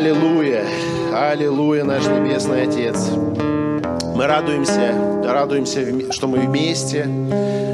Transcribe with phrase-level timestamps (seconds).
[0.00, 0.64] Аллилуйя,
[1.12, 3.10] аллилуйя, наш Небесный Отец.
[4.16, 7.06] Мы радуемся, радуемся, что мы вместе,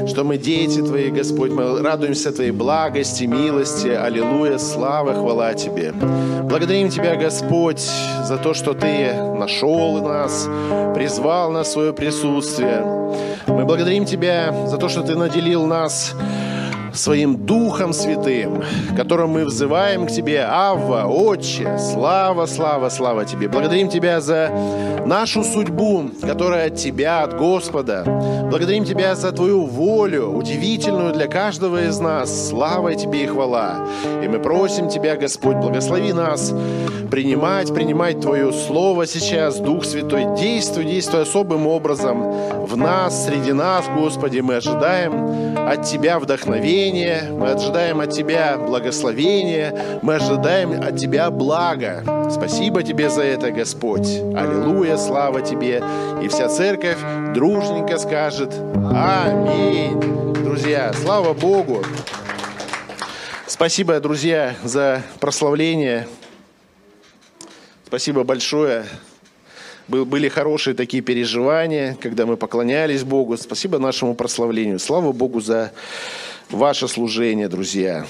[0.09, 1.51] что мы дети Твои, Господь.
[1.51, 3.87] Мы радуемся Твоей благости, милости.
[3.87, 5.93] Аллилуйя, слава, хвала Тебе.
[5.93, 7.79] Благодарим Тебя, Господь,
[8.25, 10.49] за то, что Ты нашел нас,
[10.95, 12.83] призвал нас в свое присутствие.
[13.47, 16.13] Мы благодарим Тебя за то, что Ты наделил нас
[16.97, 18.63] своим Духом Святым,
[18.95, 23.47] которым мы взываем к Тебе, Авва, Отче, слава, слава, слава Тебе.
[23.47, 24.51] Благодарим Тебя за
[25.05, 28.03] нашу судьбу, которая от Тебя, от Господа.
[28.49, 32.49] Благодарим Тебя за Твою волю, удивительную для каждого из нас.
[32.49, 33.87] Слава Тебе и хвала.
[34.23, 36.53] И мы просим Тебя, Господь, благослови нас
[37.09, 40.25] принимать, принимать Твое Слово сейчас, Дух Святой.
[40.37, 42.21] Действуй, действуй особым образом
[42.65, 44.39] в нас, среди нас, Господи.
[44.39, 52.29] Мы ожидаем от Тебя вдохновения, мы ожидаем от Тебя благословения, мы ожидаем от Тебя блага.
[52.29, 54.07] Спасибо Тебе за это, Господь.
[54.35, 55.83] Аллилуйя, слава Тебе.
[56.21, 56.97] И вся церковь
[57.33, 58.53] дружненько скажет
[58.93, 59.99] Аминь.
[60.43, 61.83] Друзья, слава Богу.
[63.45, 66.07] Спасибо, друзья, за прославление.
[67.87, 68.85] Спасибо большое.
[69.87, 73.37] Были хорошие такие переживания, когда мы поклонялись Богу.
[73.37, 74.77] Спасибо нашему прославлению.
[74.77, 75.71] Слава Богу за
[76.49, 78.05] ваше служение, друзья.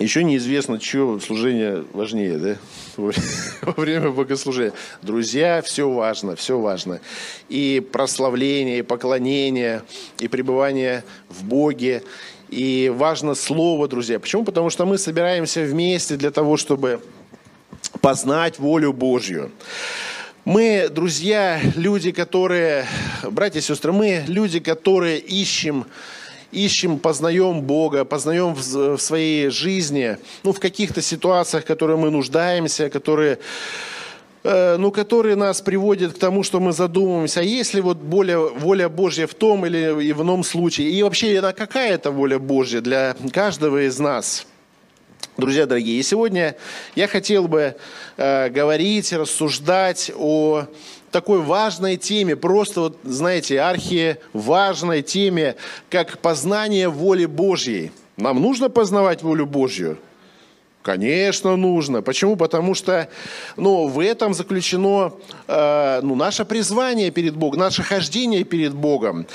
[0.00, 2.56] Еще неизвестно, что служение важнее, да,
[2.96, 3.12] во
[3.80, 4.72] время богослужения.
[5.02, 6.98] Друзья, все важно, все важно.
[7.48, 9.82] И прославление, и поклонение,
[10.18, 12.02] и пребывание в Боге.
[12.48, 14.18] И важно слово, друзья.
[14.18, 14.42] Почему?
[14.42, 17.00] Потому что мы собираемся вместе для того, чтобы
[18.00, 19.50] познать волю Божью.
[20.44, 22.86] Мы, друзья, люди, которые,
[23.30, 25.86] братья и сестры, мы люди, которые ищем
[26.52, 32.10] ищем, познаем Бога, познаем в, в своей жизни, ну, в каких-то ситуациях, в которые мы
[32.10, 33.38] нуждаемся, которые
[34.44, 38.38] э, ну, которые нас приводят к тому, что мы задумываемся, а есть ли вот воля,
[38.38, 40.90] воля Божья в том или в ином случае?
[40.90, 44.46] И вообще, она какая это воля Божья для каждого из нас?
[45.36, 46.56] Друзья дорогие, сегодня
[46.96, 47.76] я хотел бы
[48.16, 50.64] э, говорить, рассуждать о
[51.10, 55.56] такой важной теме, просто вот, знаете, архиважной теме,
[55.90, 57.92] как познание воли Божьей.
[58.16, 59.98] Нам нужно познавать волю Божью?
[60.88, 62.00] Конечно, нужно.
[62.00, 62.34] Почему?
[62.34, 63.10] Потому что
[63.58, 65.12] ну, в этом заключено
[65.46, 69.26] э, ну, наше призвание перед Богом, наше хождение перед Богом.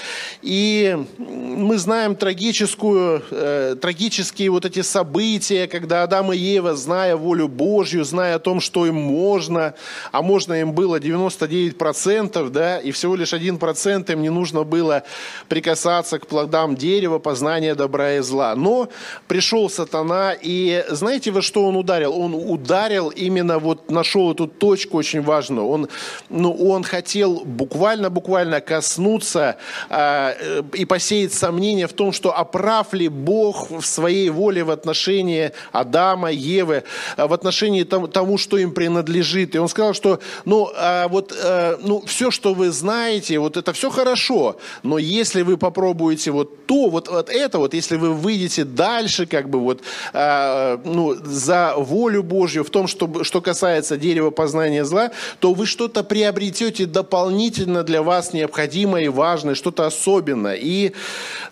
[0.41, 7.47] И мы знаем трагическую, э, трагические вот эти события, когда Адам и Ева, зная волю
[7.47, 9.75] Божью, зная о том, что им можно,
[10.11, 15.03] а можно им было 99%, да, и всего лишь 1% им не нужно было
[15.49, 18.55] прикасаться к плодам дерева, познания добра и зла.
[18.55, 18.89] Но
[19.27, 22.17] пришел сатана, и знаете, вы что он ударил?
[22.17, 25.67] Он ударил именно вот, нашел эту точку очень важную.
[25.67, 25.87] Он,
[26.29, 29.57] ну, он хотел буквально-буквально коснуться
[29.89, 35.51] э, и посеять сомнения в том, что оправ ли Бог в своей воле в отношении
[35.71, 36.83] Адама, Евы,
[37.17, 39.55] а в отношении тому, тому что им принадлежит.
[39.55, 43.73] И он сказал, что ну, э, вот, э, ну, все, что вы знаете, вот это
[43.73, 48.63] все хорошо, но если вы попробуете вот то, вот, вот это, вот если вы выйдете
[48.63, 49.81] дальше, как бы вот,
[50.13, 55.65] э, ну, за волю Божью в том, что, что касается дерева познания зла, то вы
[55.65, 60.55] что-то приобретете дополнительно для вас необходимое и важное, что-то особенное.
[60.55, 60.93] И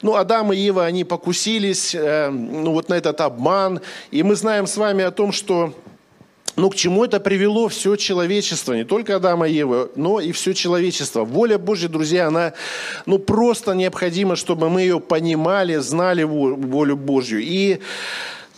[0.01, 3.81] ну, Адам и Ева, они покусились э, ну, вот на этот обман.
[4.11, 5.73] И мы знаем с вами о том, что
[6.55, 10.53] ну, к чему это привело все человечество, не только Адама и Ева, но и все
[10.53, 11.23] человечество.
[11.23, 12.53] Воля Божья, друзья, она
[13.05, 17.41] ну, просто необходима, чтобы мы ее понимали, знали волю Божью.
[17.41, 17.79] И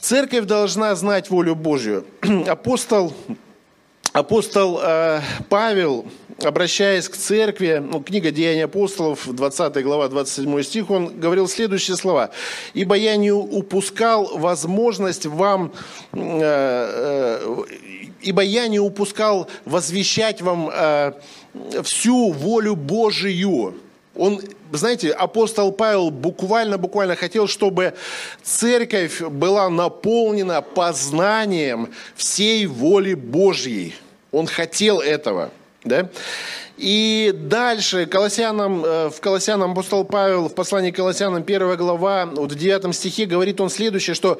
[0.03, 2.05] Церковь должна знать волю Божью.
[2.47, 3.13] Апостол,
[4.11, 6.05] апостол э, Павел,
[6.43, 12.31] обращаясь к церкви, ну, книга Деяний апостолов, 20 глава, 27 стих, он говорил следующие слова.
[12.73, 15.71] «Ибо я не упускал возможность вам,
[16.11, 17.63] э, э,
[18.23, 21.13] ибо я не упускал возвещать вам э,
[21.81, 23.75] всю волю Божию».
[24.15, 27.93] Он знаете, апостол Павел буквально-буквально хотел, чтобы
[28.43, 33.95] церковь была наполнена познанием всей воли Божьей.
[34.31, 35.51] Он хотел этого.
[35.83, 36.09] Да?
[36.77, 42.51] И дальше Колоссянам, э, в Колоссянам апостол Павел в послании к Колоссянам 1 глава, вот
[42.51, 44.39] в 9 стихе говорит он следующее, что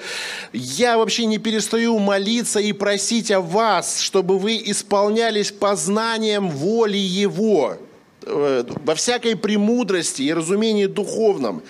[0.51, 7.77] «Я вообще не перестаю молиться и просить о вас, чтобы вы исполнялись познанием воли Его»
[8.25, 11.63] во всякой премудрости и разумении духовном.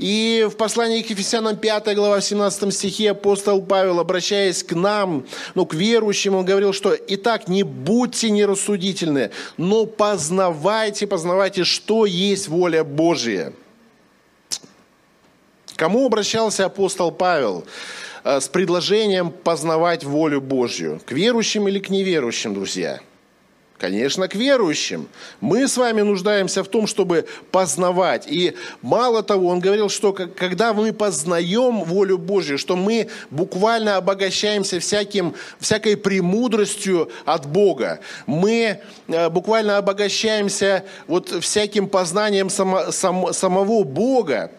[0.00, 5.26] И в послании к Ефесянам 5 глава в 17 стихе апостол Павел, обращаясь к нам,
[5.54, 12.48] ну, к верующим, он говорил, что «Итак, не будьте нерассудительны, но познавайте, познавайте, что есть
[12.48, 13.52] воля Божия».
[15.76, 17.66] Кому обращался апостол Павел
[18.24, 21.00] э, с предложением познавать волю Божью?
[21.04, 23.00] К верующим или к неверующим, друзья?
[23.80, 25.08] Конечно, к верующим.
[25.40, 28.26] Мы с вами нуждаемся в том, чтобы познавать.
[28.26, 34.80] И мало того, он говорил, что когда мы познаем волю Божью, что мы буквально обогащаемся
[34.80, 38.00] всяким, всякой премудростью от Бога.
[38.26, 44.50] Мы э, буквально обогащаемся вот всяким познанием само, сам, самого Бога.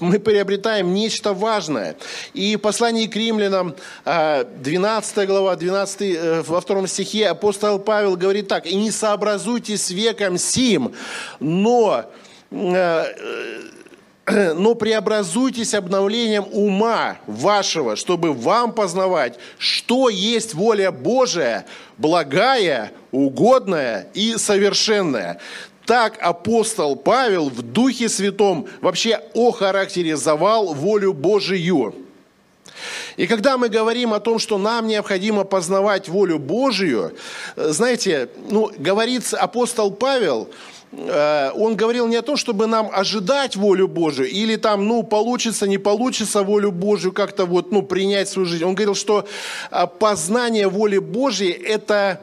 [0.00, 1.94] Мы приобретаем нечто важное.
[2.32, 3.74] И в послании к римлянам,
[4.06, 8.90] 12 э, глава, 12, э, во втором стихе апостол Павел говорит так, так, и не
[8.90, 10.92] сообразуйтесь веком сим,
[11.40, 12.04] но,
[12.50, 13.04] э,
[14.26, 21.66] э, но преобразуйтесь обновлением ума вашего, чтобы вам познавать, что есть воля Божия,
[21.98, 25.38] благая, угодная и совершенная.
[25.84, 31.94] Так апостол Павел в Духе Святом вообще охарактеризовал волю Божию.
[33.16, 37.12] И когда мы говорим о том, что нам необходимо познавать волю Божию,
[37.56, 40.48] э, знаете, ну, говорит апостол Павел,
[40.92, 45.66] э, он говорил не о том, чтобы нам ожидать волю Божию, или там, ну, получится,
[45.66, 48.64] не получится волю Божию как-то вот, ну, принять свою жизнь.
[48.64, 49.26] Он говорил, что
[49.70, 52.20] э, познание воли Божьей– это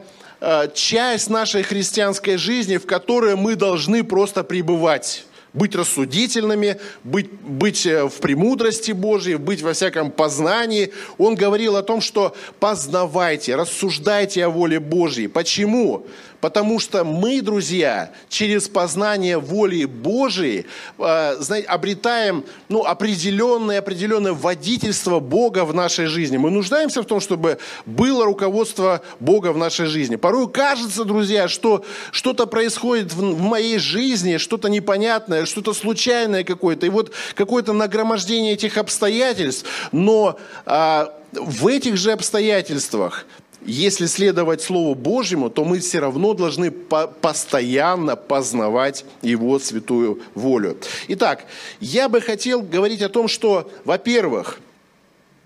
[0.72, 8.08] часть нашей христианской жизни, в которой мы должны просто пребывать быть рассудительными, быть, быть э,
[8.08, 10.92] в премудрости Божьей, быть во всяком познании.
[11.18, 15.28] Он говорил о том, что познавайте, рассуждайте о воле Божьей.
[15.28, 16.06] Почему?
[16.40, 20.66] Потому что мы, друзья, через познание воли Божией
[20.98, 26.36] э, знаете, обретаем ну, определенное, определенное водительство Бога в нашей жизни.
[26.36, 30.16] Мы нуждаемся в том, чтобы было руководство Бога в нашей жизни.
[30.16, 36.86] Порой кажется, друзья, что что-то происходит в, моей жизни, что-то непонятное, что-то случайное какое-то.
[36.86, 39.66] И вот какое-то нагромождение этих обстоятельств.
[39.92, 43.26] Но э, в этих же обстоятельствах
[43.64, 50.78] если следовать Слову Божьему, то мы все равно должны по постоянно познавать Его святую волю.
[51.08, 51.44] Итак,
[51.80, 54.60] я бы хотел говорить о том, что, во-первых,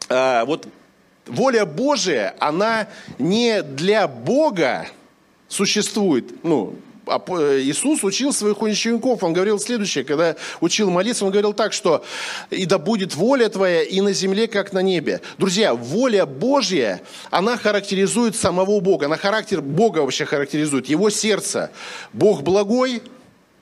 [0.08, 0.68] э, вот
[1.26, 2.88] воля Божия, она
[3.18, 4.88] не для Бога
[5.48, 11.72] существует, ну, Иисус учил своих учеников, он говорил следующее, когда учил молиться, он говорил так,
[11.72, 12.04] что
[12.50, 15.20] «И да будет воля твоя и на земле, как на небе».
[15.38, 21.70] Друзья, воля Божья, она характеризует самого Бога, она характер Бога вообще характеризует, его сердце.
[22.12, 23.02] Бог благой?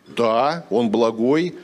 [0.06, 1.54] Да, он благой.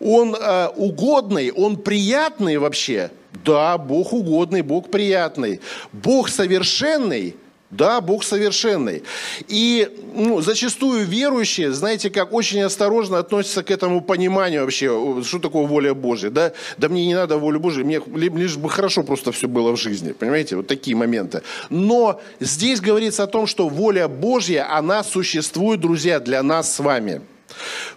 [0.00, 3.10] Он э, угодный, он приятный вообще?
[3.44, 5.60] Да, Бог угодный, Бог приятный.
[5.92, 7.36] Бог совершенный–
[7.70, 9.02] да, Бог совершенный.
[9.46, 15.66] И ну, зачастую верующие, знаете, как очень осторожно относятся к этому пониманию вообще, что такое
[15.66, 16.30] воля Божья.
[16.30, 19.76] Да, да мне не надо волю Божью, мне лишь бы хорошо просто все было в
[19.76, 20.12] жизни.
[20.12, 21.42] Понимаете, вот такие моменты.
[21.68, 27.20] Но здесь говорится о том, что воля Божья, она существует, друзья, для нас с вами.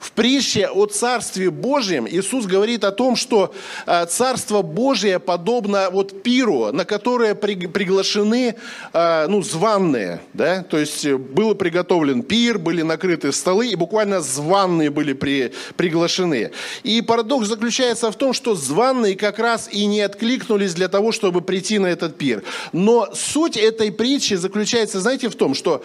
[0.01, 3.54] В притче о Царстве Божьем Иисус говорит о том, что
[3.85, 8.56] э, Царство Божие подобно вот пиру, на которое приглашены
[8.94, 10.19] э, ну, званные.
[10.33, 10.64] Да?
[10.64, 16.49] То есть э, был приготовлен пир, были накрыты столы, и буквально званные были при, приглашены.
[16.81, 21.42] И парадокс заключается в том, что званные как раз и не откликнулись для того, чтобы
[21.42, 22.42] прийти на этот пир.
[22.73, 25.83] Но суть этой притчи заключается, знаете, в том, что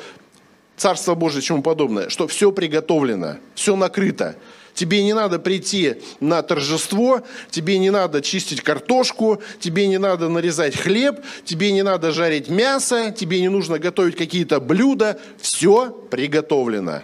[0.76, 4.37] Царство Божие, чему подобное, что все приготовлено, все накрыто.
[4.75, 10.76] Тебе не надо прийти на торжество, тебе не надо чистить картошку, тебе не надо нарезать
[10.76, 15.18] хлеб, тебе не надо жарить мясо, тебе не нужно готовить какие-то блюда.
[15.40, 17.00] Все приготовлено.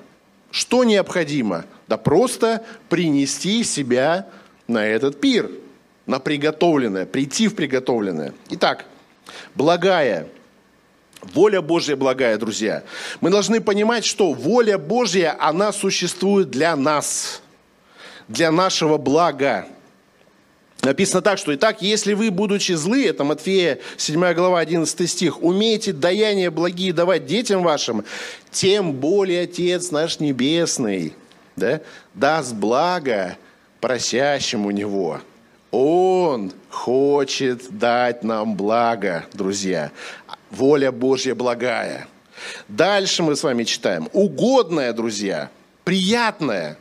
[0.51, 1.65] Что необходимо?
[1.89, 4.29] Да просто принести себя
[4.69, 5.51] на этот пир,
[6.05, 8.35] на приготовленное, прийти в приготовленное.
[8.51, 8.85] Итак,
[9.55, 10.29] благая–
[11.23, 12.83] Воля Божья благая, друзья.
[13.21, 17.43] Мы должны понимать, что воля Божья, она существует для нас,
[18.27, 19.67] для нашего блага.
[20.83, 25.93] Написано так, что «Итак, если вы, будучи злы», это Матфея 7 глава 11 стих, «умеете
[25.93, 28.05] даяния благие давать детям вашим,
[28.51, 31.15] тем более Отец наш Небесный
[31.55, 31.81] да,
[32.15, 33.37] даст благо
[33.81, 35.21] просящему Него».
[35.71, 39.91] Он хочет дать нам благо, друзья
[40.53, 42.07] воля Божья благая.
[42.69, 44.09] Дальше мы с вами читаем.
[44.13, 45.51] Угодная, друзья,
[45.85, 46.79] приятная.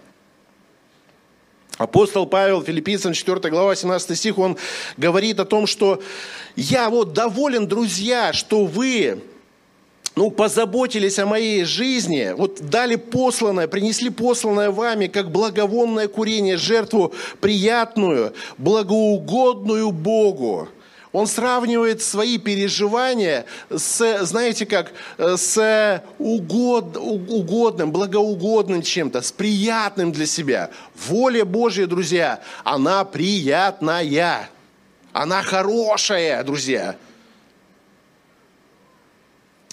[1.77, 4.57] Апостол Павел, Филиппийцам 4 глава, 17 стих, он
[4.97, 6.01] говорит о том, что
[6.55, 9.21] я вот доволен, друзья, что вы
[10.15, 17.13] ну, позаботились о моей жизни, вот дали посланное, принесли посланное вами, как благовонное курение, жертву
[17.39, 20.69] приятную, благоугодную Богу.
[21.11, 30.25] Он сравнивает свои переживания с, знаете как, с угод, угодным, благоугодным чем-то, с приятным для
[30.25, 30.69] себя.
[30.95, 34.49] Воля Божья, друзья, она приятная,
[35.11, 36.95] она хорошая, друзья.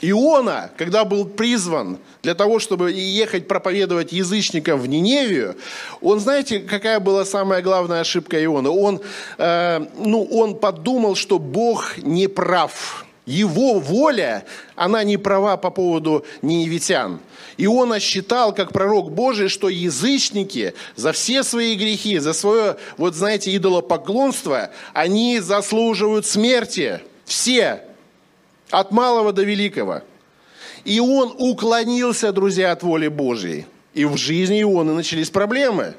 [0.00, 5.56] Иона, когда был призван для того, чтобы ехать проповедовать язычникам в Ниневию,
[6.00, 8.70] он, знаете, какая была самая главная ошибка Иона?
[8.70, 9.00] Он,
[9.38, 13.04] э, ну, он подумал, что Бог не прав.
[13.26, 17.20] Его воля, она не права по поводу ниневитян.
[17.58, 23.54] Иона считал, как пророк Божий, что язычники за все свои грехи, за свое, вот знаете,
[23.54, 27.00] идолопоклонство, они заслуживают смерти.
[27.26, 27.82] Все,
[28.70, 30.02] от малого до великого.
[30.84, 33.66] И он уклонился, друзья, от воли Божьей.
[33.94, 35.94] И в жизни Иона начались проблемы.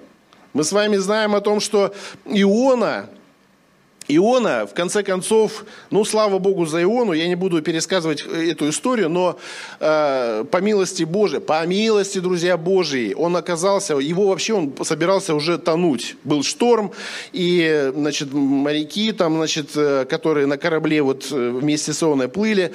[0.53, 1.93] Мы с вами знаем о том, что
[2.25, 3.09] Иона
[4.11, 8.67] Иона, в конце концов, ну, слава Богу за Иону, я не буду пересказывать э, эту
[8.67, 9.37] историю, но
[9.79, 15.59] э, по милости Божией, по милости, друзья Божьей, он оказался, его вообще, он собирался уже
[15.59, 16.15] тонуть.
[16.23, 16.91] Был шторм,
[17.33, 22.73] и, значит, моряки там, значит, э, которые на корабле вот э, вместе с Ионой плыли,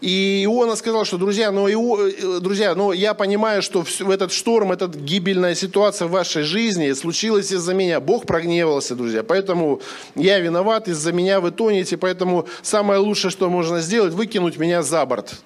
[0.00, 4.70] и Иона сказал, что, друзья, но, Ио, друзья, но я понимаю, что в этот шторм,
[4.70, 7.98] эта гибельная ситуация в вашей жизни случилась из-за меня.
[7.98, 9.80] Бог прогневался, друзья, поэтому
[10.14, 14.82] я виноват, виноват, из-за меня вы тонете, поэтому самое лучшее, что можно сделать, выкинуть меня
[14.82, 15.42] за борт.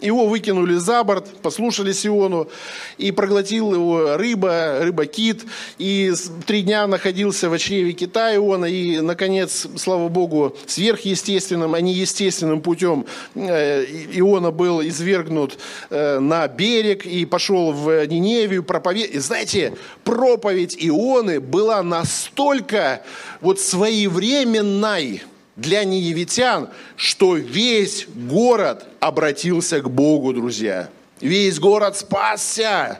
[0.00, 2.48] Его выкинули за борт, послушали Сиону,
[2.96, 5.44] и проглотил его рыба, рыба-кит,
[5.78, 6.12] и
[6.46, 12.60] три дня находился в чреве кита Иона, и, наконец, слава Богу, сверхъестественным, а не естественным
[12.62, 15.58] путем э, Иона был извергнут
[15.90, 19.20] э, на берег и пошел в Ниневию проповедь.
[19.20, 23.02] Знаете, проповедь Ионы была настолько
[23.40, 25.22] вот своевременной,
[25.60, 30.88] для неевитян, что весь город обратился к Богу, друзья.
[31.20, 32.98] Весь город спасся.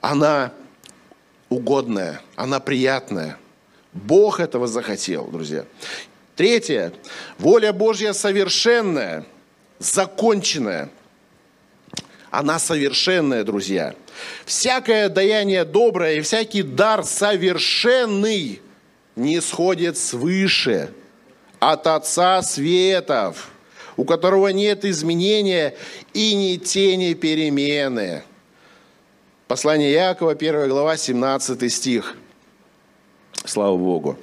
[0.00, 0.52] Она
[1.50, 3.36] угодная, она приятная.
[3.92, 5.64] Бог этого захотел, друзья.
[6.34, 6.92] Третье.
[7.38, 9.26] Воля Божья совершенная,
[9.78, 10.88] законченная.
[12.30, 13.94] Она совершенная, друзья.
[14.46, 18.62] Всякое даяние доброе и всякий дар совершенный
[19.14, 20.90] не сходит свыше–
[21.60, 23.48] от Отца Светов,
[23.96, 25.74] у которого нет изменения
[26.14, 28.22] и ни тени перемены.
[29.46, 32.16] Послание Якова, 1 глава, 17 стих.
[33.44, 34.18] Слава Богу.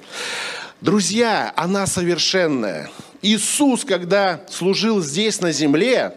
[0.80, 2.90] Друзья, она совершенная.
[3.22, 6.14] Иисус, когда служил здесь на земле,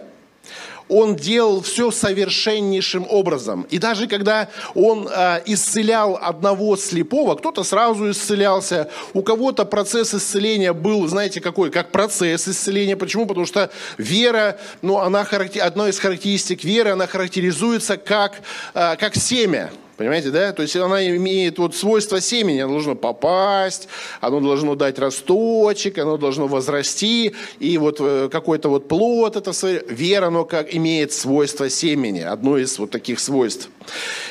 [0.89, 3.65] он делал все совершеннейшим образом.
[3.69, 10.73] И даже когда он э, исцелял одного слепого, кто-то сразу исцелялся, у кого-то процесс исцеления
[10.73, 12.97] был, знаете, какой, как процесс исцеления.
[12.97, 13.25] Почему?
[13.27, 15.63] Потому что вера, ну, она характер...
[15.63, 18.41] одной из характеристик веры, она характеризуется как,
[18.73, 19.69] э, как семя.
[19.99, 20.53] Понимаете, да?
[20.53, 23.89] То есть она имеет вот свойство семени, оно должно попасть,
[24.21, 29.51] оно должно дать росточек, оно должно возрасти, и вот э, какой-то вот плод, это
[29.89, 33.69] вера, оно как имеет свойство семени, одно из вот таких свойств.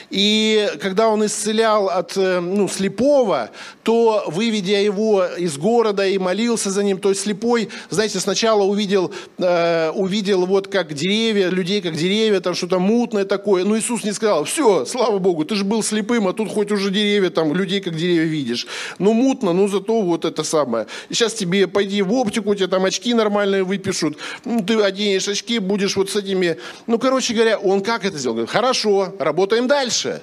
[0.09, 3.51] И когда он исцелял от э, ну, слепого,
[3.83, 9.13] то, выведя его из города и молился за ним, то есть слепой, знаете, сначала увидел,
[9.37, 14.13] э, увидел вот как деревья, людей как деревья, там что-то мутное такое, но Иисус не
[14.13, 17.81] сказал, все, слава Богу, ты же был слепым, а тут хоть уже деревья, там, людей
[17.81, 18.67] как деревья видишь.
[18.99, 20.87] Ну, мутно, ну, зато вот это самое.
[21.11, 25.97] Сейчас тебе пойди в оптику, тебе там очки нормальные выпишут, ну, ты оденешь очки, будешь
[25.97, 26.57] вот с этими...
[26.87, 28.37] Ну, короче говоря, он как это сделал?
[28.37, 30.23] Говорит, хорошо, работаем дальше.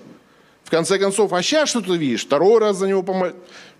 [0.63, 2.25] В конце концов, а сейчас что ты видишь?
[2.25, 3.35] Второй раз за него помолить.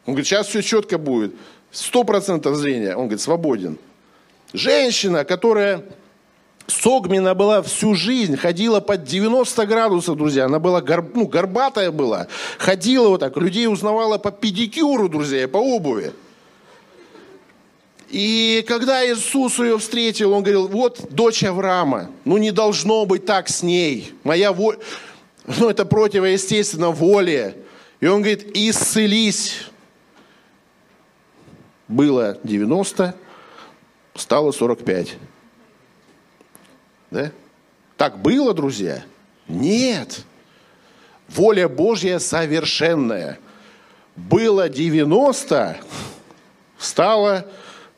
[0.06, 1.34] Он говорит, сейчас все четко будет.
[1.72, 2.92] Сто процентов зрения.
[2.96, 3.80] Он говорит, свободен.
[4.54, 5.84] Женщина, которая
[6.68, 10.46] Согмина была всю жизнь, ходила под 90 градусов, друзья.
[10.46, 12.28] Она была гор, ну, горбатая была.
[12.58, 16.14] Ходила вот так, людей узнавала по педикюру, друзья, по обуви.
[18.10, 23.50] И когда Иисус ее встретил, он говорил, вот дочь Авраама, ну не должно быть так
[23.50, 24.14] с ней.
[24.24, 24.80] Моя воля,
[25.46, 27.58] ну это противоестественно воле.
[28.00, 29.66] И он говорит, исцелись.
[31.88, 33.16] Было 90,
[34.16, 35.18] стало 45.
[37.16, 37.32] Да?
[37.96, 39.06] Так было, друзья?
[39.48, 40.26] Нет.
[41.30, 43.40] Воля Божья совершенная.
[44.18, 45.78] Было 90,
[46.78, 47.46] стало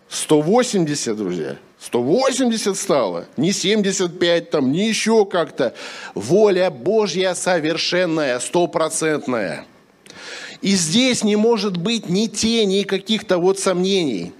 [0.07, 1.57] 180, друзья.
[1.79, 5.73] 180 стало, не 75 там, не еще как-то.
[6.13, 9.65] Воля Божья совершенная, стопроцентная.
[10.61, 14.33] И здесь не может быть ни тени каких-то вот сомнений.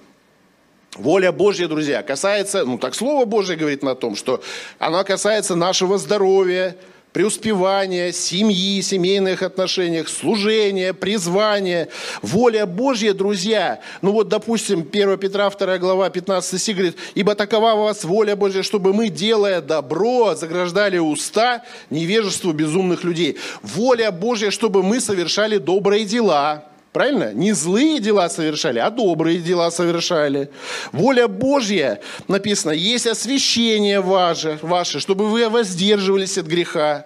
[0.97, 4.41] Воля Божья, друзья, касается, ну так Слово Божье говорит на том, что
[4.79, 6.75] она касается нашего здоровья,
[7.13, 11.87] преуспевания, семьи, семейных отношениях, служения, призвания,
[12.21, 13.79] воля Божья, друзья.
[14.01, 18.35] Ну вот, допустим, 1 Петра 2 глава 15 стих говорит, «Ибо такова у вас воля
[18.35, 23.37] Божья, чтобы мы, делая добро, заграждали уста невежеству безумных людей».
[23.61, 27.33] Воля Божья, чтобы мы совершали добрые дела, Правильно?
[27.33, 30.49] Не злые дела совершали, а добрые дела совершали.
[30.91, 37.05] Воля Божья, написано, есть освящение ваше, ваше чтобы вы воздерживались от греха.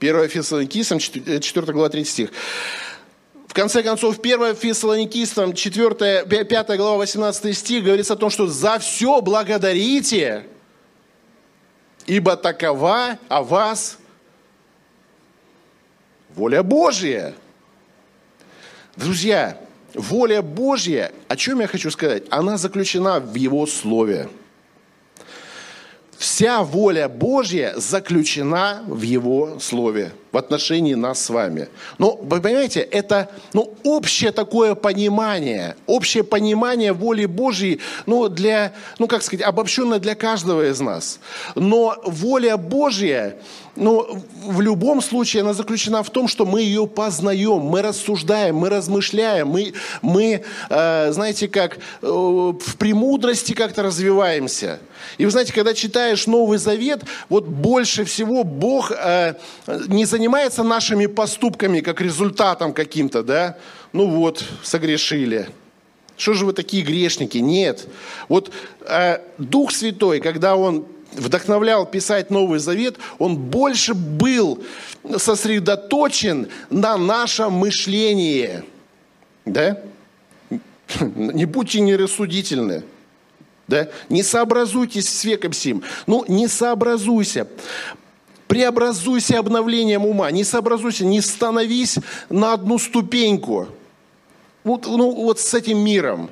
[0.00, 2.30] 1 Фессалоникийцам, 4 глава, 3 стих.
[3.46, 8.78] В конце концов, 1 Фессалоникийцам, 4, 5 глава, 18 стих говорится о том, что за
[8.80, 10.44] все благодарите,
[12.06, 13.98] ибо такова о вас
[16.34, 17.34] воля Божья.
[18.96, 19.58] Друзья,
[19.92, 24.28] воля Божья, о чем я хочу сказать, она заключена в Его Слове.
[26.16, 31.68] Вся воля Божья заключена в Его Слове в отношении нас с вами.
[31.98, 39.08] Но, вы понимаете, это ну, общее такое понимание, общее понимание воли Божьей, ну, для, ну,
[39.08, 41.18] как сказать, обобщенное для каждого из нас.
[41.56, 43.36] Но воля Божья,
[43.76, 48.56] но ну, в любом случае она заключена в том, что мы ее познаем, мы рассуждаем,
[48.56, 54.78] мы размышляем, мы, мы э, знаете, как э, в премудрости как-то развиваемся.
[55.18, 59.34] И вы знаете, когда читаешь Новый Завет, вот больше всего Бог э,
[59.88, 63.56] не занимается нашими поступками как результатом каким-то, да?
[63.92, 65.48] Ну вот, согрешили.
[66.16, 67.38] Что же вы такие грешники?
[67.38, 67.88] Нет.
[68.28, 74.62] Вот э, Дух Святой, когда Он вдохновлял писать Новый Завет, он больше был
[75.16, 78.62] сосредоточен на нашем мышлении.
[79.44, 79.80] Да?
[81.00, 82.84] Не будьте нерассудительны.
[83.66, 83.88] Да?
[84.08, 85.82] Не сообразуйтесь с веком сим.
[86.06, 87.48] Ну, не сообразуйся.
[88.46, 90.30] Преобразуйся обновлением ума.
[90.30, 91.98] Не сообразуйся, не становись
[92.28, 93.68] на одну ступеньку.
[94.64, 96.30] Вот, ну, вот с этим миром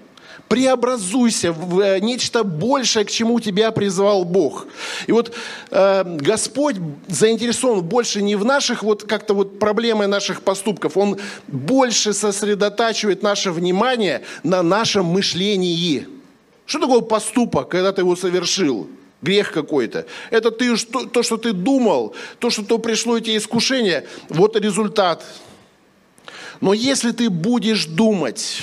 [0.53, 4.67] преобразуйся в э, нечто большее, к чему тебя призвал Бог.
[5.07, 5.35] И вот
[5.71, 6.77] э, Господь
[7.09, 11.17] заинтересован больше не в наших вот как-то вот проблемы наших поступков, Он
[11.49, 16.07] больше сосредотачивает наше внимание на нашем мышлении.
[16.67, 18.91] Что такое поступок, когда ты его совершил?
[19.23, 20.05] Грех какой-то.
[20.29, 25.25] Это ты, то, что ты думал, то, что то пришло тебе искушение, вот результат.
[26.61, 28.61] Но если ты будешь думать,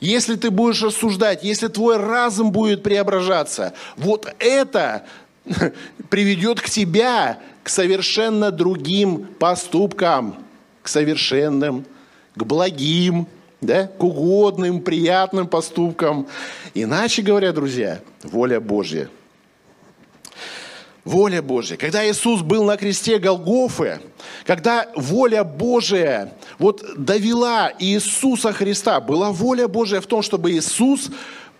[0.00, 5.04] если ты будешь рассуждать, если твой разум будет преображаться, вот это
[6.10, 10.36] приведет к тебя к совершенно другим поступкам,
[10.82, 11.84] к совершенным,
[12.34, 13.26] к благим,
[13.60, 16.26] да, к угодным, приятным поступкам.
[16.72, 19.08] Иначе говоря, друзья, воля Божья–
[21.04, 21.76] воля Божья.
[21.76, 24.00] Когда Иисус был на кресте Голгофы,
[24.44, 31.10] когда воля Божия вот довела Иисуса Христа, была воля Божия в том, чтобы Иисус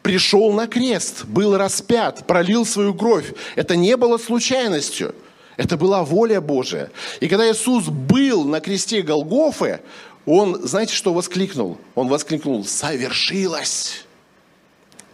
[0.02, 3.32] пришел на крест, был распят, пролил свою кровь.
[3.56, 5.14] Это не было случайностью.
[5.56, 6.90] Это была воля Божия.
[7.20, 9.80] И когда Иисус был на кресте Голгофы,
[10.24, 11.76] он, знаете, что воскликнул?
[11.94, 14.04] Он воскликнул, совершилось.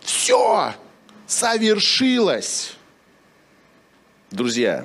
[0.01, 0.73] Все,
[1.27, 2.77] совершилось
[4.37, 4.85] друзья.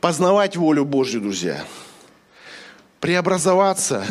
[0.00, 1.64] Познавать волю Божью, друзья.
[3.00, 4.04] Преобразоваться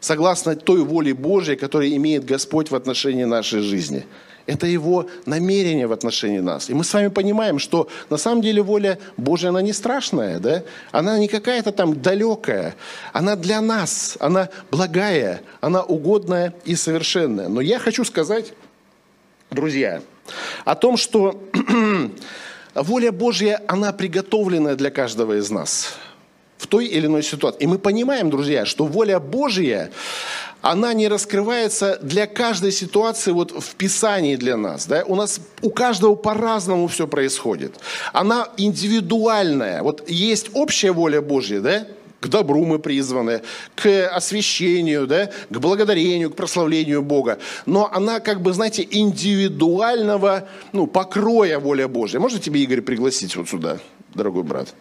[0.00, 4.04] согласно той воле Божьей, которую имеет Господь в отношении нашей жизни.
[4.46, 6.70] Это Его намерение в отношении нас.
[6.70, 10.62] И мы с вами понимаем, что на самом деле воля Божья, она не страшная, да?
[10.90, 12.74] Она не какая-то там далекая.
[13.12, 17.48] Она для нас, она благая, она угодная и совершенная.
[17.48, 18.54] Но я хочу сказать,
[19.50, 20.00] друзья,
[20.64, 21.42] о том, что
[22.74, 25.94] воля Божья, она приготовленная для каждого из нас
[26.58, 27.60] в той или иной ситуации.
[27.60, 29.90] И мы понимаем, друзья, что воля Божья,
[30.60, 34.86] она не раскрывается для каждой ситуации вот в Писании для нас.
[34.86, 35.04] Да?
[35.06, 37.76] У нас у каждого по-разному все происходит.
[38.12, 39.82] Она индивидуальная.
[39.82, 41.86] Вот есть общая воля Божья, да?
[42.20, 43.42] К добру мы призваны,
[43.74, 47.38] к освящению, да, к благодарению, к прославлению Бога.
[47.66, 52.18] Но она, как бы, знаете, индивидуального ну, покроя воля Божья.
[52.18, 53.78] Можно тебе, Игорь, пригласить вот сюда,
[54.14, 54.74] дорогой брат?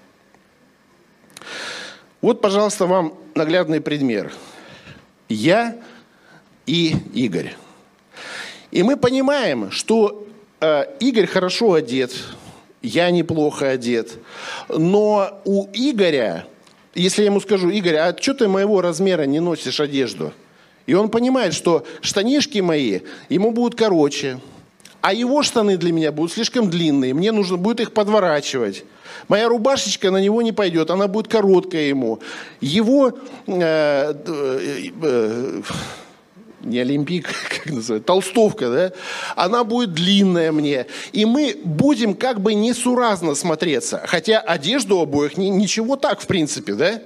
[2.22, 4.34] Вот, пожалуйста, вам наглядный пример.
[5.30, 5.78] Я
[6.66, 7.56] и Игорь.
[8.72, 10.28] И мы понимаем, что
[10.60, 12.12] э, Игорь хорошо одет,
[12.82, 14.18] я неплохо одет,
[14.70, 16.46] но у Игоря,
[16.98, 20.34] если я ему скажу, Игорь, а что ты моего размера не носишь одежду?
[20.88, 24.40] И он понимает, что штанишки мои ему будут короче,
[25.02, 28.84] а его штаны для меня будут слишком длинные, мне нужно будет их подворачивать.
[29.28, 32.20] Моя рубашечка на него не пойдет, она будет короткая ему.
[32.62, 35.62] Его э, э, э,
[36.68, 38.92] не олимпик, как называется, толстовка, да,
[39.36, 40.86] она будет длинная мне.
[41.12, 44.04] И мы будем как бы несуразно смотреться.
[44.06, 47.02] Хотя одежду обоих ни, ничего так, в принципе, да?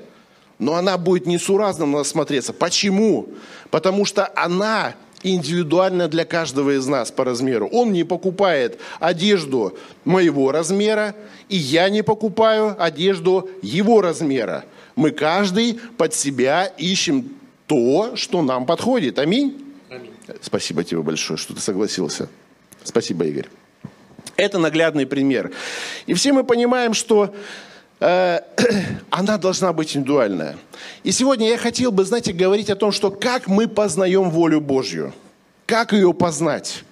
[0.60, 2.54] Но она будет несуразно на нас смотреться.
[2.54, 3.30] Почему?
[3.72, 7.68] Потому что она индивидуально для каждого из нас по размеру.
[7.72, 11.16] Он не покупает одежду моего размера,
[11.50, 14.66] и я не покупаю одежду его размера.
[14.96, 17.30] Мы каждый под себя ищем
[17.72, 19.18] то, что нам подходит.
[19.18, 19.64] Аминь?
[19.90, 20.12] Аминь.
[20.42, 22.28] Спасибо тебе большое, что ты согласился.
[22.84, 23.48] Спасибо, Игорь.
[24.36, 25.52] Это наглядный пример.
[26.06, 27.34] И все мы понимаем, что
[28.02, 28.40] э,
[29.10, 30.58] она должна быть индивидуальная.
[31.04, 35.14] И сегодня я хотел бы, знаете, говорить о том, что как мы познаем волю Божью.
[35.66, 36.84] Как ее познать?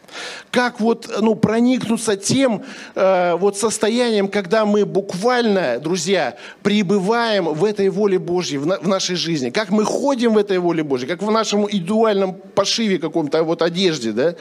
[0.51, 2.63] Как вот, ну, проникнуться тем
[2.95, 8.87] э, вот состоянием, когда мы буквально, друзья, пребываем в этой воле Божьей в, на, в
[8.87, 9.49] нашей жизни.
[9.49, 14.11] Как мы ходим в этой воле Божьей, как в нашем индивидуальном пошиве каком-то, вот одежде,
[14.11, 14.35] да.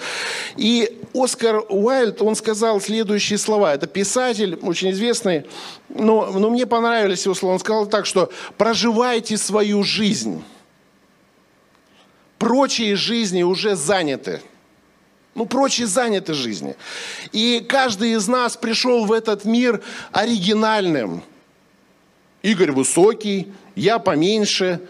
[0.57, 3.75] И Оскар Уайльд, он сказал следующие слова.
[3.75, 5.47] Это писатель, очень известный,
[5.89, 7.55] но, но мне понравились его слова.
[7.55, 10.43] Он сказал так, что проживайте свою жизнь.
[12.39, 14.41] Прочие жизни уже заняты.
[15.39, 16.75] Ну, прочие заняты жизни.
[17.31, 21.23] И каждый из нас пришел в этот мир оригинальным.
[22.43, 23.47] Игорь высокий,
[23.77, 24.81] я поменьше,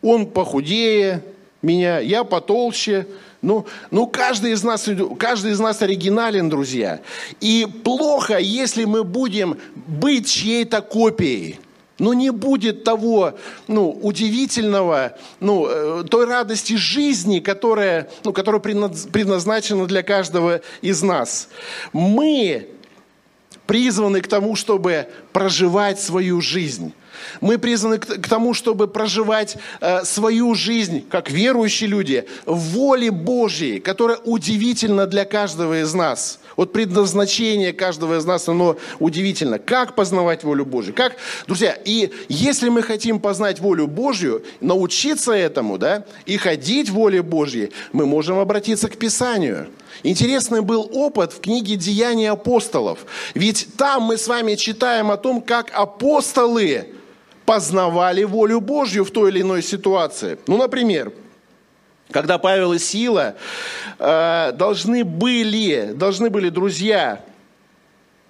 [0.00, 1.22] он похудее
[1.60, 3.06] меня, я потолще.
[3.42, 7.00] Ну, ну каждый, из нас, каждый из нас оригинален, друзья.
[7.40, 11.60] И плохо, если мы будем быть чьей-то копией–
[11.98, 13.34] но не будет того
[13.66, 21.48] ну, удивительного, ну, э, той радости жизни, которая, ну, которая предназначена для каждого из нас.
[21.92, 22.68] Мы
[23.66, 26.94] призваны к тому, чтобы проживать свою жизнь.
[27.40, 33.80] Мы призваны к тому, чтобы проживать э, свою жизнь, как верующие люди, в воле Божьей,
[33.80, 36.38] которая удивительна для каждого из нас.
[36.58, 39.60] Вот предназначение каждого из нас, оно удивительно.
[39.60, 40.92] Как познавать волю Божью?
[40.92, 41.14] Как,
[41.46, 47.22] друзья, и если мы хотим познать волю Божью, научиться этому, да, и ходить в воле
[47.22, 49.68] Божьей, мы можем обратиться к Писанию.
[50.02, 53.06] Интересный был опыт в книге «Деяния апостолов».
[53.34, 56.88] Ведь там мы с вами читаем о том, как апостолы
[57.46, 60.38] познавали волю Божью в той или иной ситуации.
[60.48, 61.12] Ну, например,
[62.10, 63.36] когда Павел и Сила
[63.98, 67.20] э, должны были, должны были друзья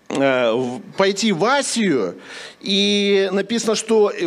[0.08, 2.16] э, пойти в Асию,
[2.60, 4.26] и написано, что э,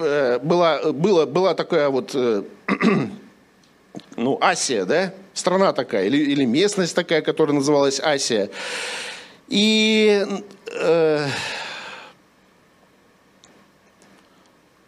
[0.00, 2.42] э, была, была, была такая вот, э,
[4.16, 8.50] ну, Асия, да, страна такая, или, или местность такая, которая называлась Асия.
[9.46, 10.26] И
[10.74, 11.26] э,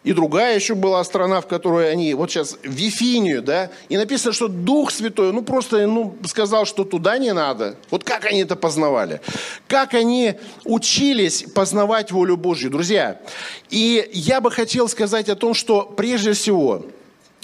[0.03, 4.47] И другая еще была страна, в которой они, вот сейчас, Вифинию, да, и написано, что
[4.47, 7.75] Дух Святой, ну, просто, ну, сказал, что туда не надо.
[7.91, 9.21] Вот как они это познавали?
[9.67, 10.33] Как они
[10.65, 13.21] учились познавать волю Божью, друзья?
[13.69, 16.83] И я бы хотел сказать о том, что прежде всего,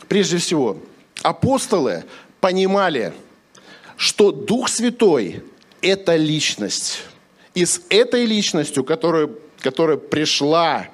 [0.07, 0.77] прежде всего,
[1.21, 2.05] апостолы
[2.41, 3.13] понимали,
[3.97, 5.43] что Дух Святой–
[5.81, 7.03] это личность.
[7.53, 10.87] И с этой личностью, которая, которая пришла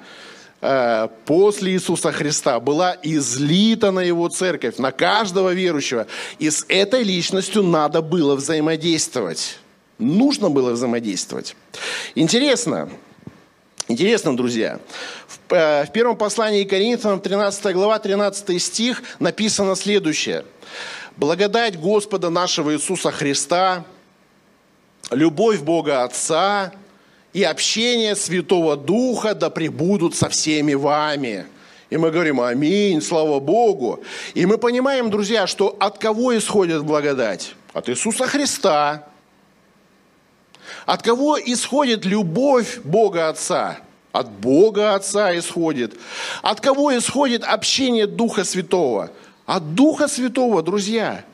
[1.26, 6.06] после Иисуса Христа была излита на его церковь, на каждого верующего.
[6.38, 9.58] И с этой личностью надо было взаимодействовать.
[9.98, 11.56] Нужно было взаимодействовать.
[12.14, 12.88] Интересно,
[13.86, 14.80] Интересно, друзья,
[15.28, 20.46] в, э, в первом послании Коринфянам, 13 глава, 13 стих, написано следующее.
[21.18, 23.84] «Благодать Господа нашего Иисуса Христа,
[25.10, 26.72] любовь Бога Отца
[27.34, 31.46] и общение Святого Духа да пребудут со всеми вами.
[31.90, 34.02] И мы говорим, аминь, слава Богу.
[34.34, 37.54] И мы понимаем, друзья, что от кого исходит благодать?
[37.72, 39.06] От Иисуса Христа.
[40.86, 43.78] От кого исходит любовь Бога Отца?
[44.12, 45.94] От Бога Отца исходит.
[46.40, 49.10] От кого исходит общение Духа Святого?
[49.44, 51.24] От Духа Святого, друзья.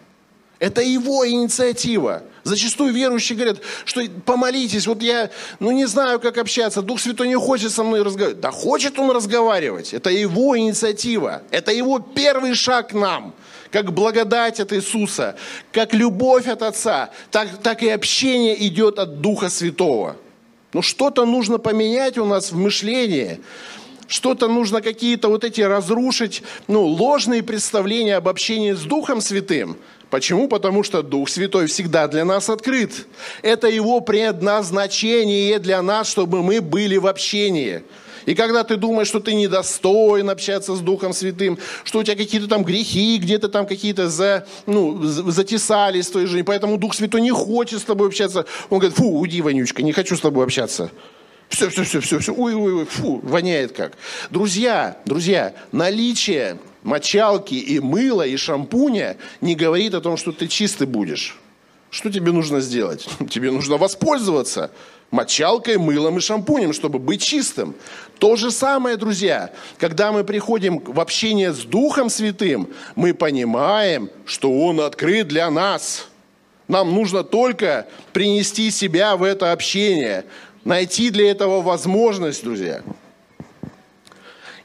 [0.58, 2.22] Это Его инициатива.
[2.50, 7.36] Зачастую верующие говорят, что помолитесь, вот я, ну не знаю, как общаться, Дух Святой не
[7.36, 8.40] хочет со мной разговаривать.
[8.40, 13.34] Да хочет он разговаривать, это его инициатива, это его первый шаг к нам
[13.70, 15.36] как благодать от Иисуса,
[15.70, 20.16] как любовь от Отца, так, так и общение идет от Духа Святого.
[20.72, 23.38] Но что-то нужно поменять у нас в мышлении,
[24.08, 29.76] что-то нужно какие-то вот эти разрушить, ну, ложные представления об общении с Духом Святым.
[30.10, 30.48] Почему?
[30.48, 33.06] Потому что Дух Святой всегда для нас открыт.
[33.42, 37.82] Это Его предназначение для нас, чтобы мы были в общении.
[38.26, 42.48] И когда ты думаешь, что ты недостоин общаться с Духом Святым, что у тебя какие-то
[42.48, 47.30] там грехи, где-то там какие-то за, ну, затесались в твоей жизни, поэтому Дух Святой не
[47.30, 48.46] хочет с тобой общаться.
[48.68, 50.90] Он говорит, фу, уйди, вонючка, не хочу с тобой общаться.
[51.48, 53.94] Все, все, все, все, все, ой, ой, ой, фу, воняет как.
[54.30, 60.86] Друзья, друзья, наличие мочалки и мыла и шампуня не говорит о том, что ты чистый
[60.86, 61.38] будешь.
[61.90, 63.08] Что тебе нужно сделать?
[63.30, 64.70] Тебе нужно воспользоваться
[65.10, 67.74] мочалкой, мылом и шампунем, чтобы быть чистым.
[68.18, 74.52] То же самое, друзья, когда мы приходим в общение с Духом Святым, мы понимаем, что
[74.52, 76.06] Он открыт для нас.
[76.68, 80.24] Нам нужно только принести себя в это общение
[80.64, 82.82] найти для этого возможность, друзья.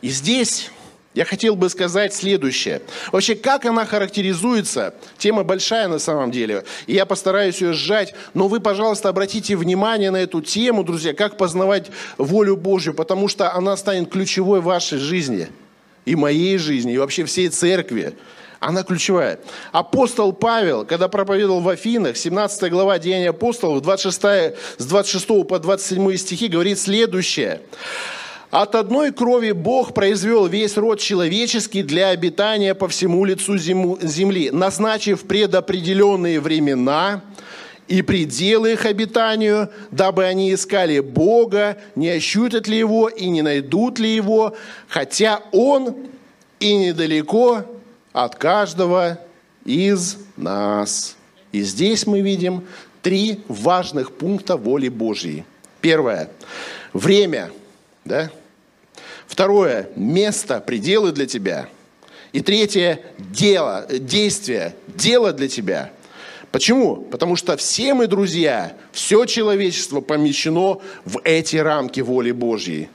[0.01, 0.69] И здесь
[1.15, 2.82] я хотел бы сказать следующее.
[3.12, 4.93] Вообще, как она характеризуется?
[5.17, 6.65] Тема большая на самом деле.
[6.88, 8.13] И я постараюсь ее сжать.
[8.34, 13.54] Но вы, пожалуйста, обратите внимание на эту тему, друзья, как познавать волю Божью, потому что
[13.54, 15.47] она станет ключевой в вашей жизни.
[16.04, 18.13] И моей жизни, и вообще всей церкви.
[18.60, 19.39] Она ключевая.
[19.71, 24.21] Апостол Павел, когда проповедовал в Афинах, 17 глава Деяния апостолов, 26,
[24.78, 27.62] с 26 по 27 стихи, говорит следующее.
[28.55, 35.23] От одной крови Бог произвел весь род человеческий для обитания по всему лицу земли, назначив
[35.23, 37.21] предопределенные времена
[37.89, 43.99] и пределы их обитанию, дабы они искали Бога, не ощутят ли Его и не найдут
[43.99, 44.55] ли Его,
[44.87, 45.93] хотя Он
[46.61, 47.65] и недалеко
[48.13, 49.19] от каждого
[49.65, 51.17] из нас.
[51.51, 52.63] И здесь мы видим
[53.01, 55.43] три важных пункта воли Божьей.
[55.81, 56.29] Первое.
[56.93, 57.51] Время.
[58.05, 58.31] Да?
[59.27, 59.89] Второе.
[59.95, 61.67] Место, пределы для тебя.
[62.31, 63.01] И третье.
[63.17, 65.91] Дело, действие, дело для тебя.
[66.51, 66.97] Почему?
[66.97, 72.89] Потому что все мы, друзья, все человечество помещено в эти рамки воли Божьей.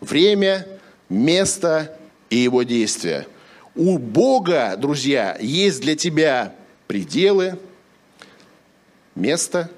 [0.00, 0.66] Время,
[1.08, 1.96] место
[2.28, 3.26] и его действия.
[3.74, 6.54] У Бога, друзья, есть для тебя
[6.86, 7.58] пределы,
[9.14, 9.70] место.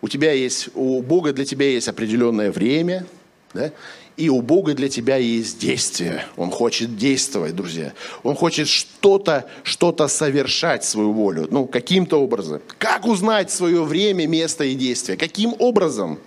[0.00, 3.06] У тебя есть, у Бога для тебя есть определенное время,
[3.54, 3.72] да?
[4.16, 6.24] И у Бога для тебя есть действие.
[6.36, 7.92] Он хочет действовать, друзья.
[8.22, 11.48] Он хочет что-то, что-то совершать свою волю.
[11.50, 12.62] Ну, каким-то образом.
[12.78, 15.18] Как узнать свое время, место и действие?
[15.18, 16.20] Каким образом?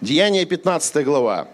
[0.00, 1.48] Деяние 15 глава.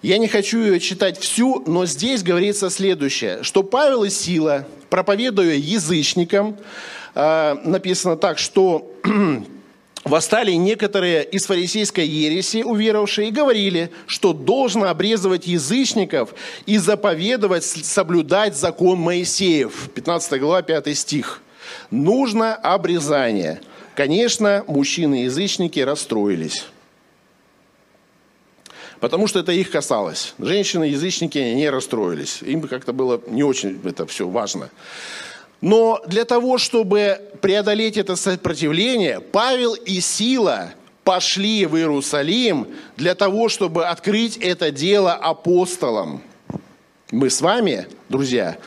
[0.00, 5.54] Я не хочу ее читать всю, но здесь говорится следующее, что Павел и Сила, проповедуя
[5.54, 6.56] язычникам,
[7.14, 8.90] э, написано так, что
[10.04, 16.34] восстали некоторые из фарисейской ереси, уверовавшие, и говорили, что должно обрезывать язычников
[16.66, 19.90] и заповедовать соблюдать закон Моисеев.
[19.94, 21.42] 15 глава, 5 стих.
[21.90, 23.60] Нужно обрезание.
[23.94, 26.64] Конечно, мужчины-язычники расстроились
[29.02, 30.32] потому что это их касалось.
[30.38, 32.40] Женщины-язычники не расстроились.
[32.40, 34.70] Им как-то было не очень это все важно.
[35.62, 40.72] Но для того, чтобы преодолеть это сопротивление, Павел и Сила
[41.04, 46.20] пошли в Иерусалим для того, чтобы открыть это дело апостолам.
[47.12, 48.58] Мы с вами, друзья,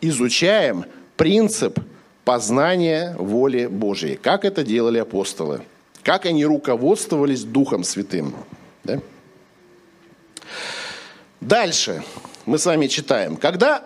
[0.00, 0.86] изучаем
[1.16, 1.78] принцип
[2.24, 4.16] познания воли Божьей.
[4.16, 5.62] Как это делали апостолы?
[6.02, 8.34] Как они руководствовались Духом Святым?
[8.82, 9.00] Да?
[11.40, 12.02] Дальше
[12.44, 13.36] мы с вами читаем.
[13.36, 13.84] Когда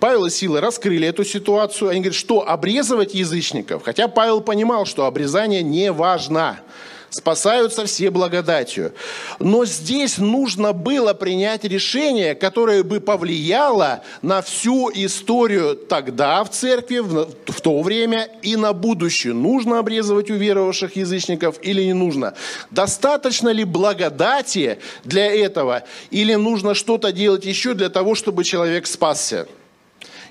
[0.00, 5.06] Павел и Сила раскрыли эту ситуацию, они говорят, что обрезывать язычников, хотя Павел понимал, что
[5.06, 6.60] обрезание не важно–
[7.10, 8.92] спасаются все благодатью.
[9.38, 16.98] Но здесь нужно было принять решение, которое бы повлияло на всю историю тогда в церкви,
[16.98, 19.32] в, в то время и на будущее.
[19.32, 22.34] Нужно обрезывать уверовавших язычников или не нужно?
[22.70, 29.46] Достаточно ли благодати для этого или нужно что-то делать еще для того, чтобы человек спасся?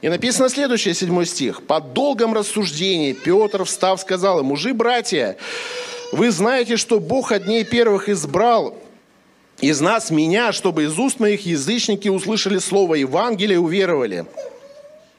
[0.01, 1.63] И написано следующее, седьмой стих.
[1.63, 5.37] «По долгом рассуждении Петр, встав, сказал им, мужи, братья,
[6.11, 8.77] вы знаете, что Бог от дней первых избрал
[9.61, 14.25] из нас меня, чтобы из уст моих язычники услышали слово Евангелия и уверовали.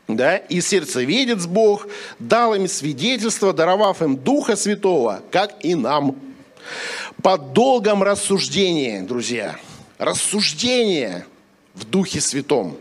[0.09, 6.17] да, и сердцеведец Бог дал им свидетельство, даровав им Духа Святого, как и нам.
[7.23, 9.57] По долгом рассуждении, друзья,
[9.99, 11.27] рассуждение
[11.75, 12.77] в Духе Святом.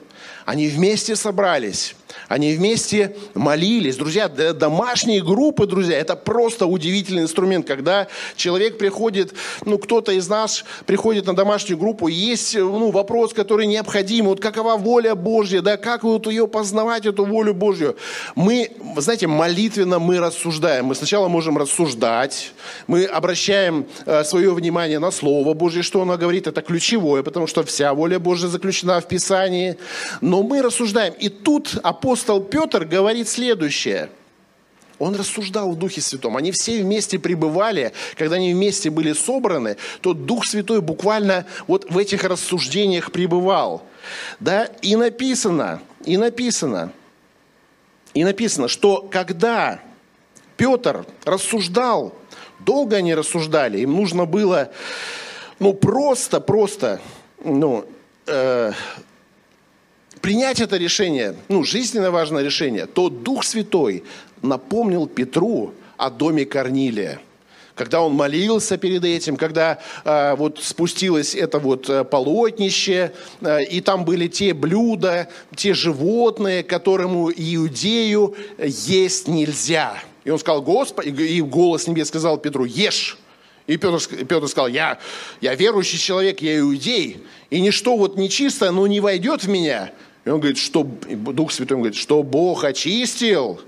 [0.45, 1.95] Они вместе собрались
[2.27, 3.97] они вместе молились.
[3.97, 7.67] Друзья, домашние группы, друзья, это просто удивительный инструмент.
[7.67, 9.33] Когда человек приходит,
[9.65, 14.25] ну, кто-то из нас приходит на домашнюю группу, есть ну, вопрос, который необходим.
[14.25, 17.95] Вот какова воля Божья, да, как вот ее познавать, эту волю Божью.
[18.35, 20.85] Мы, знаете, молитвенно мы рассуждаем.
[20.85, 22.53] Мы сначала можем рассуждать,
[22.87, 27.63] мы обращаем э, свое внимание на Слово Божье, что оно говорит, это ключевое, потому что
[27.63, 29.77] вся воля Божья заключена в Писании.
[30.21, 31.13] Но мы рассуждаем.
[31.19, 34.11] И тут апостол апостол Петр говорит следующее.
[34.99, 36.37] Он рассуждал в Духе Святом.
[36.37, 37.93] Они все вместе пребывали.
[38.15, 43.83] Когда они вместе были собраны, то Дух Святой буквально вот в этих рассуждениях пребывал.
[44.39, 44.65] Да?
[44.83, 46.91] И написано, и написано,
[48.13, 49.79] и написано, что когда
[50.57, 52.13] Петр рассуждал,
[52.59, 54.69] долго они рассуждали, им нужно было,
[55.57, 57.01] ну, просто, просто,
[57.43, 57.83] ну,
[58.27, 58.73] э,
[60.25, 64.03] принять это решение, ну, жизненно важное решение, то Дух Святой
[64.41, 67.19] напомнил Петру о доме Корнилия
[67.75, 73.11] когда он молился перед этим, когда э, вот спустилось это вот э, полотнище,
[73.41, 80.01] э, и там были те блюда, те животные, которому иудею есть нельзя.
[80.23, 83.17] И он сказал, Господи, и голос небес сказал Петру, ешь.
[83.67, 84.99] И Петр, Петр сказал, я,
[85.41, 89.91] я верующий человек, я иудей, и ничто вот нечистое, но не войдет в меня.
[90.25, 93.61] И он говорит, что Дух Святой говорит, что Бог очистил,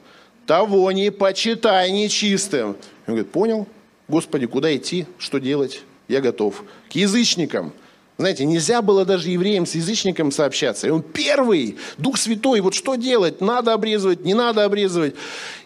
[0.48, 2.72] того не почитай нечистым.
[2.72, 3.68] И он говорит, понял,
[4.08, 5.82] Господи, куда идти, что делать?
[6.08, 6.64] Я готов.
[6.90, 7.74] К язычникам.
[8.18, 10.88] Знаете, нельзя было даже евреям с язычником сообщаться.
[10.88, 13.42] И он первый, Дух Святой, вот что делать?
[13.42, 15.14] Надо обрезывать, не надо обрезывать.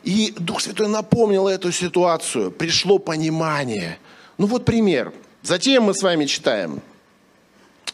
[0.03, 2.51] И Дух Святой напомнил эту ситуацию.
[2.51, 3.99] Пришло понимание.
[4.37, 5.13] Ну вот пример.
[5.43, 6.81] Затем мы с вами читаем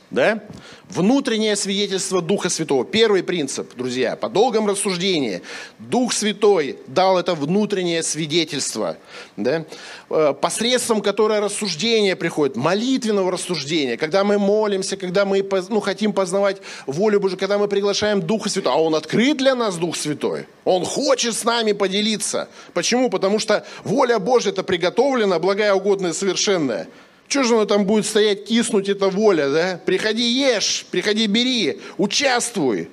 [0.09, 0.41] да?
[0.89, 2.85] Внутреннее свидетельство Духа Святого.
[2.85, 5.41] Первый принцип, друзья, по долгом рассуждении.
[5.79, 8.97] Дух Святой дал это внутреннее свидетельство.
[9.35, 9.65] Да?
[10.09, 16.61] Э, посредством которое рассуждение приходит, молитвенного рассуждения, когда мы молимся, когда мы ну, хотим познавать
[16.85, 18.75] волю Божию, когда мы приглашаем Духа Святого.
[18.75, 20.47] А Он открыт для нас, Дух Святой.
[20.63, 22.47] Он хочет с нами поделиться.
[22.73, 23.09] Почему?
[23.09, 26.87] Потому что воля Божья это приготовлена, благая, угодная, совершенная.
[27.27, 29.81] Что же оно там будет стоять, киснуть, эта воля, да?
[29.85, 32.89] Приходи, ешь, приходи, бери, участвуй.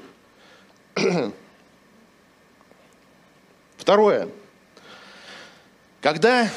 [3.76, 4.28] Второе.
[6.00, 6.50] Когда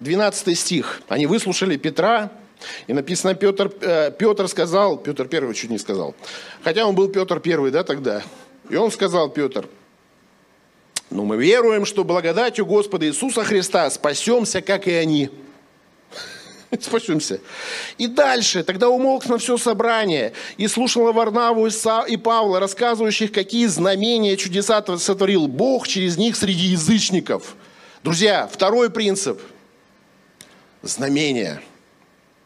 [0.00, 2.32] 12 стих, они выслушали Петра,
[2.86, 6.14] и написано, Петр, э, Петр сказал, Петр первый чуть не сказал,
[6.62, 8.22] хотя он был Петр первый, да, тогда.
[8.70, 9.68] И он сказал, Петр,
[11.10, 15.30] ну мы веруем, что благодатью Господа Иисуса Христа спасемся, как и они.
[16.84, 17.40] Спасемся.
[17.98, 24.36] И дальше, тогда умолк на все собрание и слушала Варнаву и Павла, рассказывающих, какие знамения,
[24.36, 27.56] чудеса сотворил Бог через них среди язычников.
[28.02, 29.40] Друзья, второй принцип.
[30.82, 31.60] Знамения,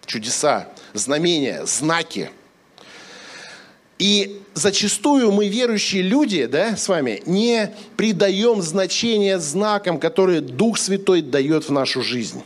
[0.07, 2.31] чудеса, знамения, знаки.
[3.99, 11.21] И зачастую мы, верующие люди, да, с вами, не придаем значения знакам, которые Дух Святой
[11.21, 12.43] дает в нашу жизнь.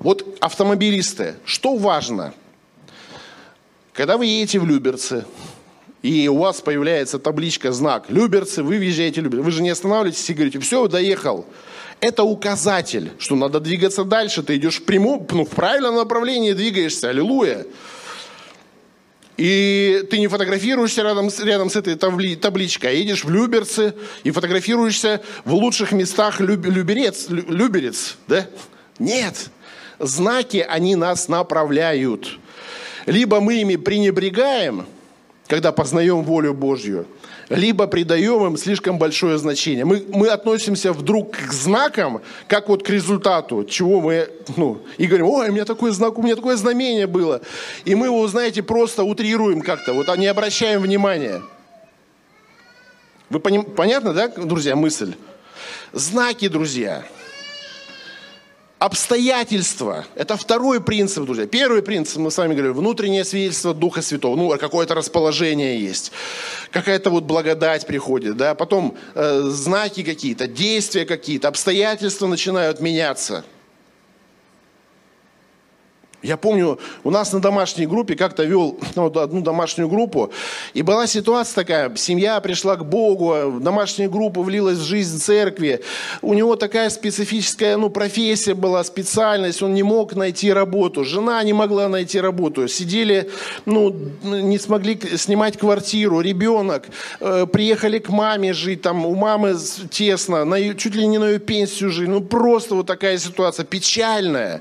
[0.00, 2.32] Вот автомобилисты, что важно?
[3.92, 5.26] Когда вы едете в Люберцы,
[6.00, 10.30] и у вас появляется табличка, знак Люберцы, вы въезжаете в Люберцы, вы же не останавливаетесь
[10.30, 11.44] и говорите, все, доехал.
[12.00, 17.10] Это указатель, что надо двигаться дальше, ты идешь в прямом, ну, в правильном направлении двигаешься,
[17.10, 17.66] аллилуйя.
[19.36, 24.30] И ты не фотографируешься рядом, рядом с этой табли, табличкой, а едешь в Люберцы и
[24.30, 28.46] фотографируешься в лучших местах Люб, Люберец, Люберец, да?
[28.98, 29.50] Нет.
[30.00, 32.38] Знаки, они нас направляют.
[33.04, 34.86] Либо мы ими пренебрегаем,
[35.46, 37.06] когда познаем волю Божью,
[37.50, 39.84] либо придаем им слишком большое значение.
[39.84, 45.26] Мы, мы относимся вдруг к знакам, как вот к результату, чего мы, ну, и говорим,
[45.26, 47.42] ой, у меня такой знак, у меня такое знамение было.
[47.84, 51.42] И мы его, знаете, просто утрируем как-то, вот не обращаем внимания.
[53.28, 55.14] Вы поним, понятно, да, друзья, мысль?
[55.92, 57.04] Знаки, друзья–
[58.80, 60.06] Обстоятельства.
[60.14, 61.46] Это второй принцип, друзья.
[61.46, 64.36] Первый принцип, мы с вами говорили, внутреннее свидетельство Духа Святого.
[64.36, 66.12] Ну, какое-то расположение есть.
[66.70, 68.38] Какая-то вот благодать приходит.
[68.38, 68.54] Да?
[68.54, 73.44] Потом э, знаки какие-то, действия какие-то, обстоятельства начинают меняться.
[76.22, 80.30] Я помню, у нас на домашней группе как-то вел ну, одну домашнюю группу,
[80.74, 85.80] и была ситуация такая, семья пришла к Богу, в домашнюю группу влилась в жизнь церкви,
[86.20, 91.54] у него такая специфическая ну, профессия была, специальность, он не мог найти работу, жена не
[91.54, 93.30] могла найти работу, сидели,
[93.64, 96.88] ну, не смогли снимать квартиру, ребенок,
[97.20, 99.56] э, приехали к маме жить, там у мамы
[99.90, 104.60] тесно, на, чуть ли не на ее пенсию жить, ну просто вот такая ситуация печальная.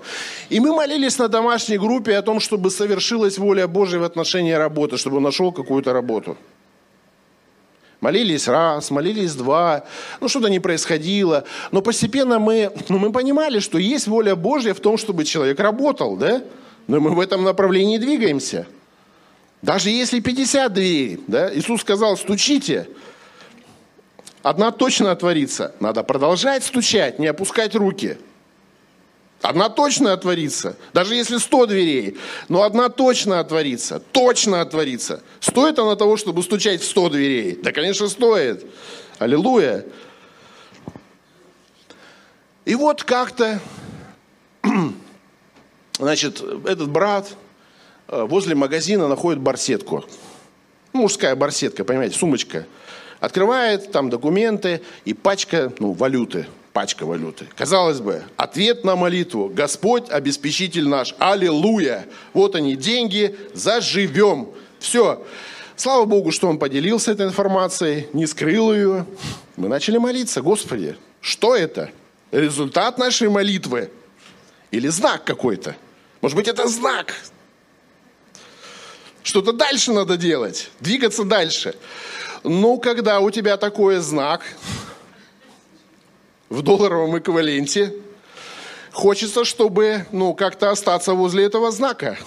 [0.50, 4.52] И мы молились на домашней домашней группе о том, чтобы совершилась воля Божия в отношении
[4.52, 6.38] работы, чтобы он нашел какую-то работу.
[8.02, 9.84] Молились раз, молились два,
[10.22, 11.44] ну что-то не происходило.
[11.72, 16.16] Но постепенно мы, ну, мы понимали, что есть воля Божья в том, чтобы человек работал,
[16.18, 16.44] да?
[16.86, 18.68] Но мы в этом направлении двигаемся.
[19.64, 21.52] Даже если 50 дверей, да?
[21.52, 22.88] Иисус сказал, стучите,
[24.44, 25.74] одна точно отворится.
[25.80, 28.18] Надо продолжать стучать, не опускать руки–
[29.42, 32.18] Одна точно отворится, даже если сто дверей,
[32.50, 35.24] но одна точно отворится, точно отворится.
[35.40, 37.58] Стоит она того, чтобы стучать в сто дверей?
[37.64, 38.66] Да, конечно, стоит.
[39.18, 39.86] Аллилуйя.
[42.66, 43.62] И вот как-то,
[46.00, 47.30] значит, этот брат
[48.10, 50.04] э, возле магазина находит барсетку.
[50.92, 52.66] Мужская барсетка, понимаете, сумочка.
[53.22, 56.46] Открывает, там документы и пачка ну, валюты–
[56.80, 57.46] пачка валюты.
[57.58, 59.52] Казалось бы, ответ на молитву.
[59.54, 61.14] Господь, обеспечитель наш.
[61.20, 62.06] Аллилуйя.
[62.34, 64.48] Вот они, деньги, заживем.
[64.80, 65.22] Все.
[65.76, 69.06] Слава Богу, что он поделился этой информацией, не скрыл ее.
[69.58, 70.42] Мы начали молиться.
[70.42, 71.92] Господи, что это?
[72.32, 73.92] Результат нашей молитвы?
[74.72, 75.76] Или знак какой-то?
[76.22, 77.14] Может быть, это знак?
[79.22, 81.76] Что-то дальше надо делать, двигаться дальше.
[82.46, 84.44] Ну, когда у тебя такой знак,
[86.50, 87.94] в долларовом эквиваленте.
[88.92, 92.18] Хочется, чтобы, ну, как-то остаться возле этого знака.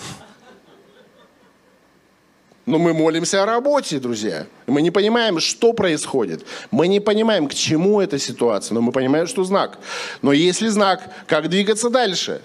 [2.64, 4.46] Но мы молимся о работе, друзья.
[4.68, 6.46] Мы не понимаем, что происходит.
[6.70, 8.76] Мы не понимаем, к чему эта ситуация.
[8.76, 9.80] Но мы понимаем, что знак.
[10.22, 12.40] Но если знак, как двигаться дальше?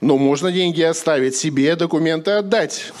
[0.00, 2.92] Но можно деньги оставить себе, документы отдать.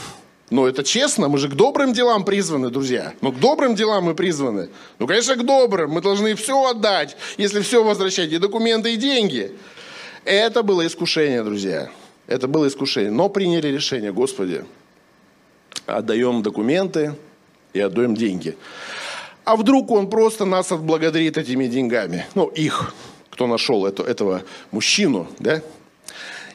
[0.50, 3.12] Но это честно, мы же к добрым делам призваны, друзья.
[3.20, 4.70] Ну, к добрым делам мы призваны.
[4.98, 5.90] Ну, конечно, к добрым.
[5.90, 9.52] Мы должны все отдать, если все возвращать, и документы, и деньги.
[10.24, 11.90] Это было искушение, друзья.
[12.26, 13.10] Это было искушение.
[13.10, 14.64] Но приняли решение, Господи,
[15.86, 17.14] отдаем документы
[17.74, 18.56] и отдаем деньги.
[19.44, 22.26] А вдруг он просто нас отблагодарит этими деньгами?
[22.34, 22.94] Ну, их,
[23.30, 25.62] кто нашел это, этого мужчину, да?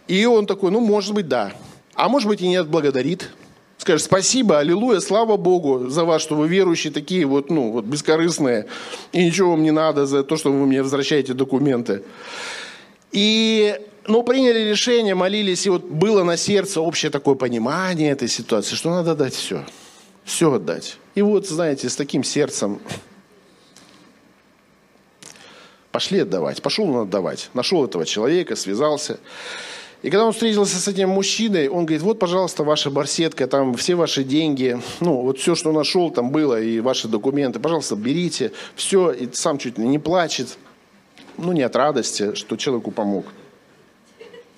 [0.08, 1.54] И он такой, ну, может быть, да.
[1.96, 3.30] А может быть, и не отблагодарит.
[3.84, 8.68] Скажешь, спасибо, аллилуйя, слава Богу за вас, что вы верующие такие вот, ну, вот бескорыстные,
[9.12, 12.02] и ничего вам не надо за то, что вы мне возвращаете документы.
[13.12, 13.78] И,
[14.08, 18.90] ну, приняли решение, молились, и вот было на сердце общее такое понимание этой ситуации, что
[18.90, 19.66] надо дать все,
[20.24, 20.96] все отдать.
[21.16, 22.80] И вот, знаете, с таким сердцем
[25.92, 27.50] пошли отдавать, пошел он отдавать.
[27.54, 29.20] Нашел этого человека, связался.
[30.04, 33.96] И когда он встретился с этим мужчиной, он говорит, вот, пожалуйста, ваша барсетка, там все
[33.96, 39.12] ваши деньги, ну, вот все, что нашел, там было, и ваши документы, пожалуйста, берите, все,
[39.12, 40.58] и сам чуть ли не плачет,
[41.38, 43.26] ну, не от радости, что человеку помог.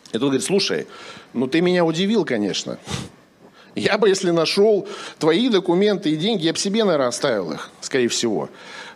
[0.09, 0.87] И тут говорит, слушай,
[1.33, 2.79] ну, ты меня удивил, конечно.
[3.75, 4.87] Я бы, если нашел
[5.19, 8.49] твои документы и деньги, я бы себе, наверное, оставил их, скорее всего.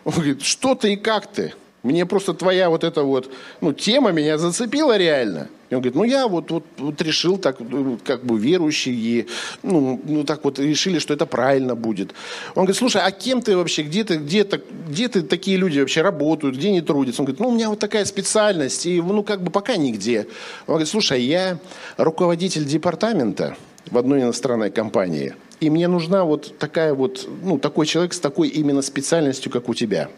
[0.04, 1.54] Он говорит, что ты и как ты?
[1.82, 5.48] Мне просто твоя вот эта вот, ну, тема меня зацепила реально.
[5.70, 7.58] И он говорит, ну, я вот, вот, вот решил так,
[8.04, 9.26] как бы верующий, и,
[9.62, 12.10] ну, ну, так вот решили, что это правильно будет.
[12.50, 15.78] Он говорит, слушай, а кем ты вообще, где ты, где, -то, где ты такие люди
[15.78, 17.22] вообще работают, где они трудятся?
[17.22, 20.26] Он говорит, ну, у меня вот такая специальность, и, ну, как бы пока нигде.
[20.66, 21.58] Он говорит, слушай, я
[21.96, 23.56] руководитель департамента
[23.90, 28.48] в одной иностранной компании, и мне нужна вот такая вот, ну, такой человек с такой
[28.48, 30.08] именно специальностью, как у тебя.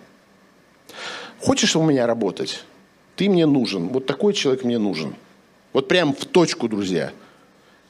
[1.42, 2.64] Хочешь у меня работать?
[3.16, 3.88] Ты мне нужен.
[3.88, 5.14] Вот такой человек мне нужен.
[5.72, 7.12] Вот прям в точку, друзья.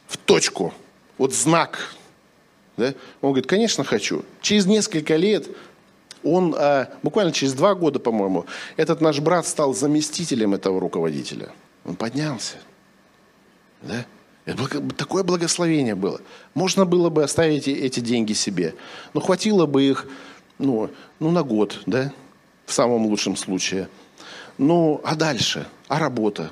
[0.06, 0.72] В точку.
[1.18, 1.94] Вот знак.
[2.76, 2.94] Да?
[3.20, 4.24] Он говорит, конечно, хочу.
[4.40, 5.48] Через несколько лет
[6.24, 8.46] он, а, буквально через два года, по-моему,
[8.76, 11.50] этот наш брат стал заместителем этого руководителя.
[11.84, 12.56] Он поднялся.
[13.82, 14.06] Да?
[14.46, 16.20] Это такое благословение было.
[16.54, 18.74] Можно было бы оставить эти деньги себе.
[19.12, 20.06] Но хватило бы их
[20.58, 20.90] ну,
[21.20, 22.12] ну, на год, да?
[22.72, 23.88] В самом лучшем случае.
[24.56, 25.66] Ну, а дальше?
[25.88, 26.50] А работа?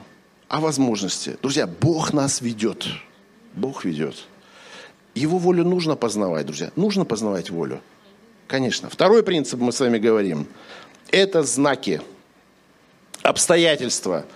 [0.48, 1.38] А возможности?
[1.40, 2.86] Друзья, Бог нас ведет.
[3.54, 4.16] Бог ведет.
[5.14, 6.72] Его волю нужно познавать, друзья.
[6.76, 7.80] Нужно познавать волю.
[8.48, 8.90] Конечно.
[8.90, 10.46] Второй принцип мы с вами говорим.
[11.10, 12.02] Это знаки,
[13.22, 14.26] обстоятельства.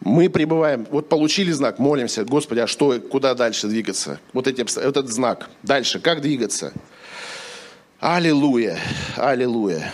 [0.00, 4.20] Мы пребываем, вот получили знак, молимся, Господи, а что, куда дальше двигаться?
[4.32, 5.50] Вот, эти, этот знак.
[5.64, 6.72] Дальше, как двигаться?
[7.98, 8.78] Аллилуйя,
[9.16, 9.92] аллилуйя.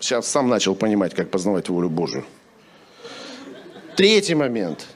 [0.00, 2.24] Сейчас сам начал понимать, как познавать волю Божию.
[3.96, 4.86] Третий момент.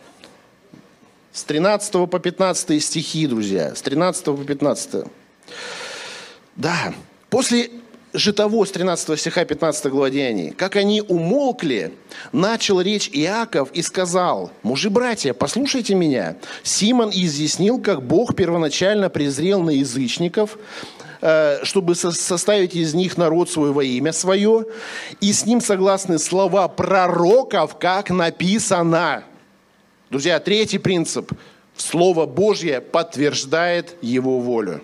[1.32, 3.74] С 13 по 15 стихи, друзья.
[3.74, 5.06] С 13 по 15.
[6.56, 6.94] Да,
[7.30, 7.70] после
[8.12, 11.94] же того, с 13 стиха 15 глава Деяний, как они умолкли,
[12.32, 16.36] начал речь Иаков и сказал, мужи братья, послушайте меня.
[16.62, 20.58] Симон изъяснил, как Бог первоначально презрел на язычников,
[21.62, 24.66] чтобы составить из них народ свой во имя свое,
[25.20, 29.22] и с ним согласны слова пророков, как написано.
[30.10, 31.32] Друзья, третий принцип.
[31.76, 34.82] Слово Божье подтверждает его волю.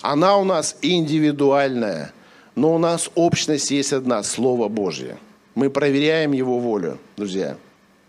[0.00, 2.12] Она у нас индивидуальная,
[2.54, 5.18] но у нас общность есть одна– Слово Божье.
[5.54, 7.56] Мы проверяем Его волю, друзья.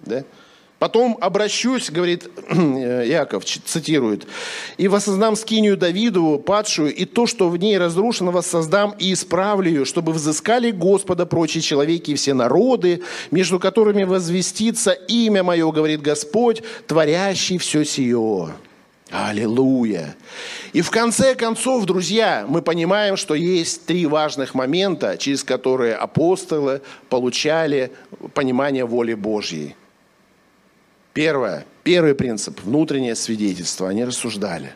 [0.01, 0.23] Да?
[0.82, 4.25] Потом обращусь, говорит Яков, цитирует,
[4.77, 10.11] «И воссоздам скинию Давидову, падшую, и то, что в ней разрушено, воссоздам и исправлю чтобы
[10.11, 17.59] взыскали Господа прочие человеки и все народы, между которыми возвестится имя мое, говорит Господь, творящий
[17.59, 18.49] все сие».
[19.11, 20.15] Аллилуйя.
[20.73, 26.82] И в конце концов, друзья, мы понимаем, что есть три важных момента, через которые апостолы
[27.07, 27.91] получали
[28.34, 29.75] понимание воли Божьей.
[31.14, 33.89] Первое, первый принцип– внутреннее свидетельство.
[33.89, 34.74] Они рассуждали.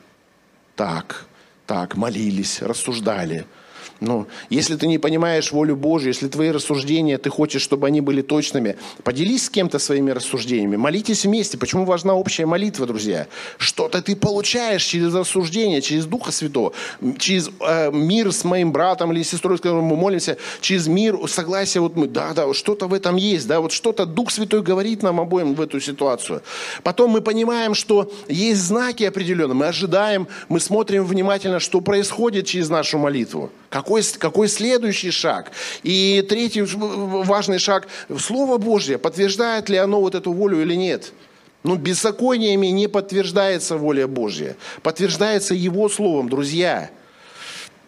[0.76, 1.26] Так,
[1.66, 3.46] так, молились, рассуждали–
[4.02, 8.22] ну, если ты не понимаешь волю Божью, если твои рассуждения, ты хочешь, чтобы они были
[8.22, 11.58] точными, поделись с кем-то своими рассуждениями, молитесь вместе.
[11.58, 13.28] Почему важна общая молитва, друзья?
[13.58, 16.74] Что-то ты получаешь через рассуждение, через Духа Святого,
[17.18, 21.82] через э, мир с моим братом или сестрой, с которым мы молимся, через мир, согласие,
[21.82, 25.22] вот мы, да, да, что-то в этом есть, да, вот что-то Дух Святой говорит нам
[25.22, 26.41] обоим в эту ситуацию.
[26.84, 32.70] Потом мы понимаем, что есть знаки определенные, мы ожидаем, мы смотрим внимательно, что происходит через
[32.70, 33.52] нашу молитву.
[33.86, 35.52] Какой, какой следующий шаг?
[35.84, 37.88] И третий важный шаг–
[38.20, 38.98] Слово Божье.
[38.98, 41.14] Подтверждает ли оно вот эту волю или нет?
[41.62, 44.56] Ну, беззакониями не подтверждается воля Божья.
[44.82, 46.90] Подтверждается Его Словом, друзья.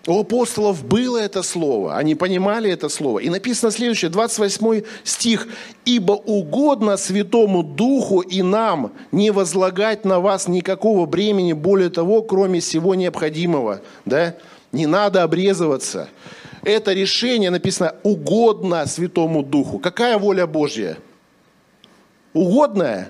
[0.06, 3.20] У апостолов было это слово, они понимали это слово.
[3.20, 5.48] И написано следующее, 28 стих.
[5.84, 12.60] «Ибо угодно Святому Духу и нам не возлагать на вас никакого бремени, более того, кроме
[12.60, 13.82] всего необходимого».
[14.06, 14.36] Да?
[14.72, 16.10] Не надо обрезываться.
[16.64, 19.80] Это решение написано угодно Святому Духу.
[19.80, 20.98] Какая воля Божья?
[22.34, 23.10] Угодная?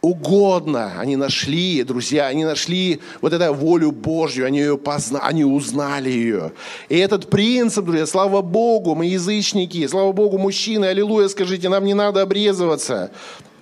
[0.00, 0.94] Угодно.
[0.98, 6.52] Они нашли, друзья, они нашли вот эту волю Божью, они ее познали, они узнали ее.
[6.88, 11.94] И этот принцип, друзья, слава Богу, мы язычники, слава Богу, мужчины, аллилуйя, скажите, нам не
[11.94, 13.10] надо обрезываться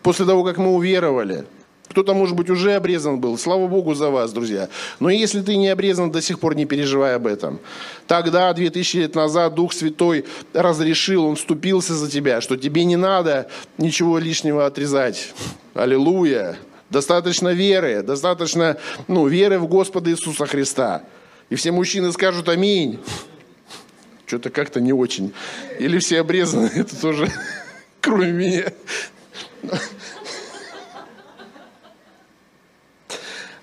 [0.03, 1.45] после того, как мы уверовали.
[1.97, 3.39] Кто-то, может быть, уже обрезан был.
[3.39, 4.69] Слава Богу за вас, друзья.
[5.01, 7.59] Но если ты не обрезан, до сих пор не переживай об этом.
[8.07, 13.49] Тогда, 2000 лет назад, Дух Святой разрешил, Он вступился за тебя, что тебе не надо
[13.79, 15.33] ничего лишнего отрезать.
[15.73, 16.59] Аллилуйя.
[16.91, 18.77] Достаточно веры, достаточно
[19.09, 21.03] ну, веры в Господа Иисуса Христа.
[21.49, 23.01] И все мужчины скажут «Аминь».
[24.27, 25.33] Что-то как-то не очень.
[25.79, 27.33] Или все обрезаны, это тоже
[28.03, 28.65] кроме меня.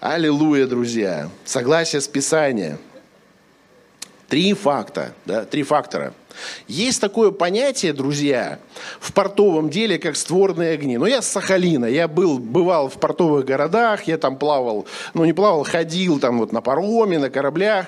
[0.06, 1.30] Аллилуйя, друзья.
[1.46, 2.78] Согласие с Писанием.
[4.28, 6.14] Три факта, да, три фактора–
[6.68, 8.60] есть такое понятие, друзья,
[9.00, 10.98] в портовом деле, как створные огни.
[10.98, 15.34] Но я с Сахалина, я был, бывал в портовых городах, я там плавал, ну не
[15.34, 17.88] плавал, ходил там вот на пароме, на кораблях.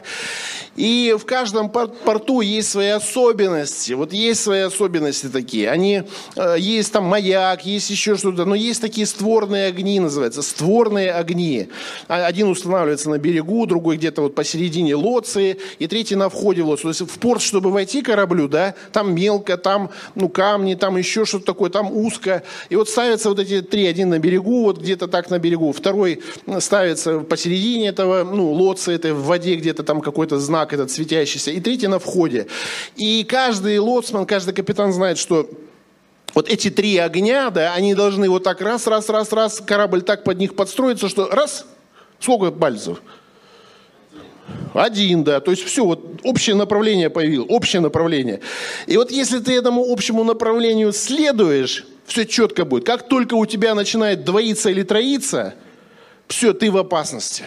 [0.76, 3.94] И в каждом порту есть свои особенности.
[3.94, 5.70] Вот есть свои особенности такие.
[5.70, 6.04] Они,
[6.36, 8.44] э, есть там маяк, есть еще что-то.
[8.46, 10.42] Но есть такие створные огни, называются.
[10.42, 11.70] Створные огни.
[12.10, 16.68] А, один устанавливается на берегу, другой где-то вот посередине лоции, и третий на входе в
[16.68, 16.94] лоцию.
[16.94, 18.02] То есть в порт, чтобы войти
[18.36, 22.44] кораблю, да, там мелко, там ну, камни, там еще что-то такое, там узко.
[22.70, 26.22] И вот ставятся вот эти три, один на берегу, вот где-то так на берегу, второй
[26.60, 31.60] ставится посередине этого, ну, лодца этой в воде где-то там какой-то знак этот светящийся, и
[31.60, 32.48] третий на входе.
[32.98, 35.50] И каждый лоцман, каждый капитан знает, что
[36.34, 40.24] вот эти три огня, да, они должны вот так раз, раз, раз, раз, корабль так
[40.24, 41.66] под них подстроиться, что раз,
[42.20, 43.02] сколько пальцев?
[44.74, 45.40] Один, да.
[45.40, 48.42] То есть все, вот общее направление появилось, общее направление.
[48.88, 52.86] И вот если ты этому общему направлению следуешь, все четко будет.
[52.86, 55.56] Как только у тебя начинает двоиться или троиться,
[56.28, 57.44] все, ты в опасности.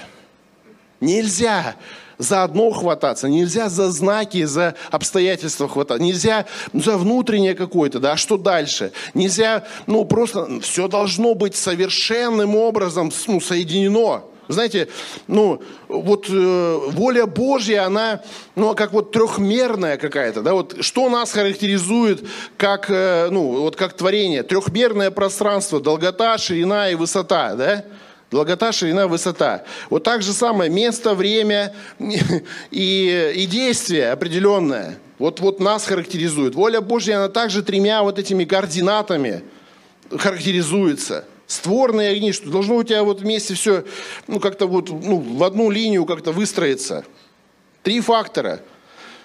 [1.00, 1.76] Нельзя
[2.18, 8.16] за одно хвататься, нельзя за знаки, за обстоятельства хвататься, нельзя за внутреннее какое-то, да, а
[8.16, 8.92] что дальше?
[9.14, 14.24] Нельзя, ну, просто все должно быть совершенным образом ну, соединено.
[14.48, 14.88] Знаете,
[15.26, 18.22] ну, вот э, воля Божья, она,
[18.56, 22.26] ну, как вот трехмерная какая-то, да, вот что нас характеризует
[22.56, 24.42] как, э, ну, вот как творение?
[24.42, 27.84] Трехмерное пространство, долгота, ширина и высота, да?
[28.30, 29.64] Долгота, ширина, высота.
[29.90, 31.74] Вот так же самое место, время
[32.70, 34.98] и, и действие определенное.
[35.18, 36.54] Вот, вот нас характеризует.
[36.54, 39.42] Воля Божья, она также тремя вот этими координатами
[40.10, 43.82] характеризуется– створные огни, что должно у тебя вот вместе все,
[44.28, 47.04] ну, как-то вот, ну, в одну линию как-то выстроиться.
[47.82, 48.60] Три фактора.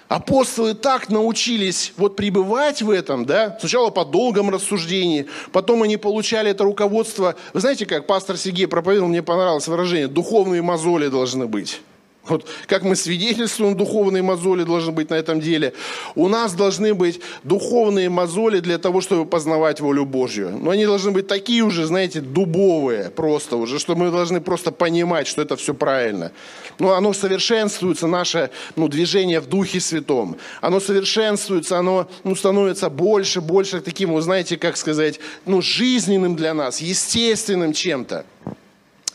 [0.07, 6.51] Апостолы так научились вот пребывать в этом, да, сначала по долгом рассуждении, потом они получали
[6.51, 7.35] это руководство.
[7.53, 11.81] Вы знаете, как пастор Сергей проповедовал, мне понравилось выражение, духовные мозоли должны быть.
[12.25, 15.73] Вот как мы свидетельствуем, духовные мозоли должны быть на этом деле.
[16.15, 20.57] У нас должны быть духовные мозоли для того, чтобы познавать волю Божью.
[20.57, 25.27] Но они должны быть такие уже, знаете, дубовые просто уже, что мы должны просто понимать,
[25.27, 26.31] что это все правильно.
[26.79, 30.37] Но оно совершенствуется, наше ну, движение в Духе Святом.
[30.61, 36.53] Оно совершенствуется, оно ну, становится больше, больше таким, вы знаете, как сказать, ну, жизненным для
[36.53, 38.25] нас, естественным чем-то.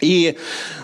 [0.00, 0.36] И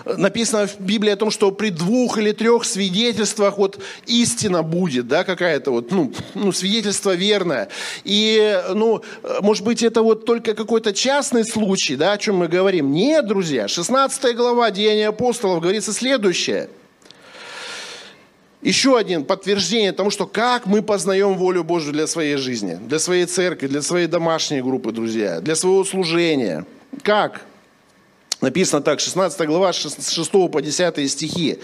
[0.05, 5.23] написано в Библии о том, что при двух или трех свидетельствах вот истина будет, да,
[5.23, 7.69] какая-то вот, ну, ну, свидетельство верное.
[8.03, 9.01] И, ну,
[9.41, 12.91] может быть, это вот только какой-то частный случай, да, о чем мы говорим.
[12.91, 16.69] Нет, друзья, 16 глава Деяния апостолов говорится следующее.
[18.61, 23.25] Еще один подтверждение тому, что как мы познаем волю Божию для своей жизни, для своей
[23.27, 26.65] церкви, для своей домашней группы, друзья, для своего служения.
[27.03, 27.41] Как?
[28.45, 31.57] Написано так, 16 глава, 6 по 10 стихи.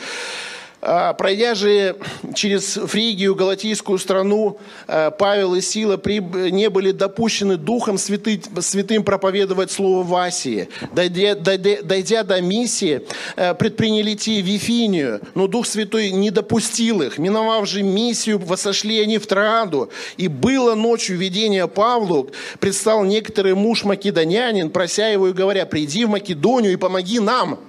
[0.81, 1.95] А, пройдя же
[2.33, 4.57] через Фригию, Галатийскую страну,
[4.87, 10.69] а, Павел и Сила не были допущены Духом Святым проповедовать Слово в Асии.
[10.93, 13.01] Дойдя, дойдя, до миссии,
[13.35, 17.19] а, предприняли идти в Вифинию, но Дух Святой не допустил их.
[17.19, 19.91] Миновав же миссию, восошли они в Троаду.
[20.17, 26.09] И было ночью видение Павлу, предстал некоторый муж македонянин, прося его и говоря, приди в
[26.09, 27.59] Македонию и помоги нам.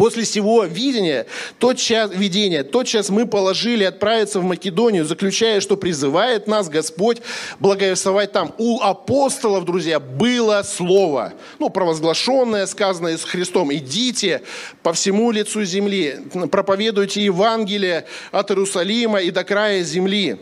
[0.00, 1.26] После всего видения,
[1.58, 7.20] тот час, видения, тот час мы положили отправиться в Македонию, заключая, что призывает нас Господь
[7.58, 8.54] благовествовать там.
[8.56, 13.74] У апостолов, друзья, было слово, ну, провозглашенное, сказанное с Христом.
[13.74, 14.40] Идите
[14.82, 16.20] по всему лицу земли,
[16.50, 20.38] проповедуйте Евангелие от Иерусалима и до края земли.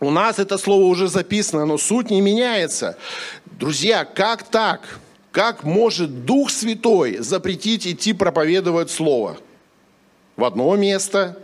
[0.00, 2.96] У нас это слово уже записано, но суть не меняется.
[3.44, 4.80] Друзья, как так?
[5.32, 9.38] Как может Дух Святой запретить идти проповедовать Слово?
[10.36, 11.38] В одно место,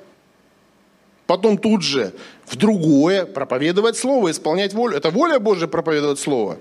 [1.27, 2.13] потом тут же
[2.45, 4.97] в другое проповедовать Слово, исполнять волю.
[4.97, 6.59] Это воля Божия проповедовать Слово.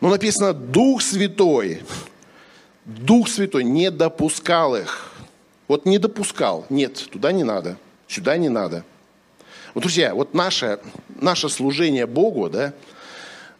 [0.00, 1.82] Но написано Дух Святой.
[2.84, 5.12] Дух Святой не допускал их.
[5.66, 6.66] Вот не допускал.
[6.70, 8.84] Нет, туда не надо, сюда не надо.
[9.74, 10.78] Вот, друзья, вот наше,
[11.20, 12.74] наше служение Богу, да,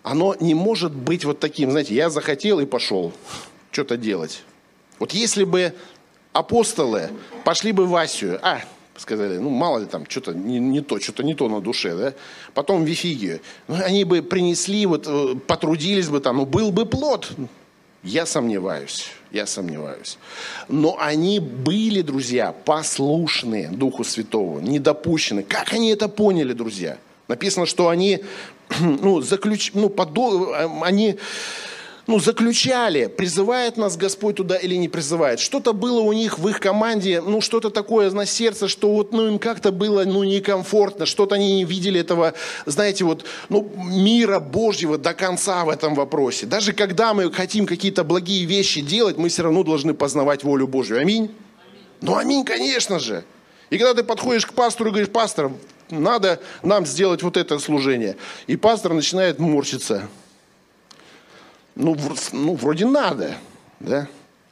[0.02, 3.12] оно не может быть вот таким, знаете, я захотел и пошел
[3.70, 4.42] что-то делать.
[4.98, 5.74] Вот если бы
[6.32, 7.10] апостолы
[7.44, 8.62] пошли бы в Асию, а,
[8.96, 12.14] сказали, ну, мало ли там, что-то не, не то, что-то не то на душе, да,
[12.54, 16.86] потом в Вифигию, ну, они бы принесли, вот, э, потрудились бы там, ну, был бы
[16.86, 17.32] плод.
[18.02, 20.16] Я сомневаюсь, я сомневаюсь.
[20.68, 25.42] Но они были, друзья, послушные Духу Святого, недопущены.
[25.42, 26.96] Как они это поняли, друзья?
[27.28, 28.24] Написано, что они
[28.80, 31.18] ну, заключ, ну, подол, они
[32.06, 35.38] ну, заключали, призывает нас Господь туда или не призывает.
[35.38, 39.28] Что-то было у них в их команде, ну, что-то такое на сердце, что вот, ну,
[39.28, 42.34] им как-то было, ну, некомфортно, что-то они не видели этого,
[42.66, 46.46] знаете, вот, ну, мира Божьего до конца в этом вопросе.
[46.46, 50.98] Даже когда мы хотим какие-то благие вещи делать, мы все равно должны познавать волю Божью.
[50.98, 51.24] Аминь?
[51.24, 51.30] аминь.
[52.00, 53.24] Ну, аминь, конечно же.
[53.70, 55.52] И когда ты подходишь к пастору и говоришь, пастор,
[55.90, 58.16] надо нам сделать вот это служение.
[58.46, 60.08] И пастор начинает морщиться.
[61.74, 61.96] Ну,
[62.32, 63.36] ну вроде надо,
[63.80, 64.08] да?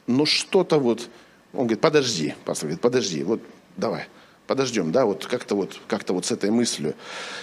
[0.07, 1.09] Но что-то вот...
[1.53, 3.41] Он говорит, подожди, пастор говорит, подожди, вот
[3.75, 4.05] давай,
[4.45, 6.93] подождем, да, вот как-то вот, как-то вот с этой мыслью.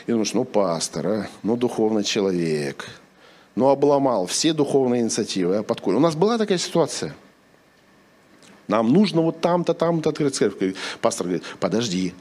[0.06, 2.86] И думаешь, ну, пастор, а, ну, духовный человек,
[3.56, 5.96] ну, обломал все духовные инициативы, а подколь.
[5.96, 7.16] У нас была такая ситуация.
[8.68, 10.74] Нам нужно вот там-то, там-то открыть церковь.
[11.00, 12.14] Пастор говорит, подожди,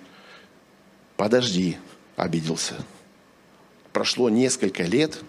[1.17, 1.77] подожди,
[2.15, 2.75] обиделся.
[3.93, 5.21] Прошло несколько лет,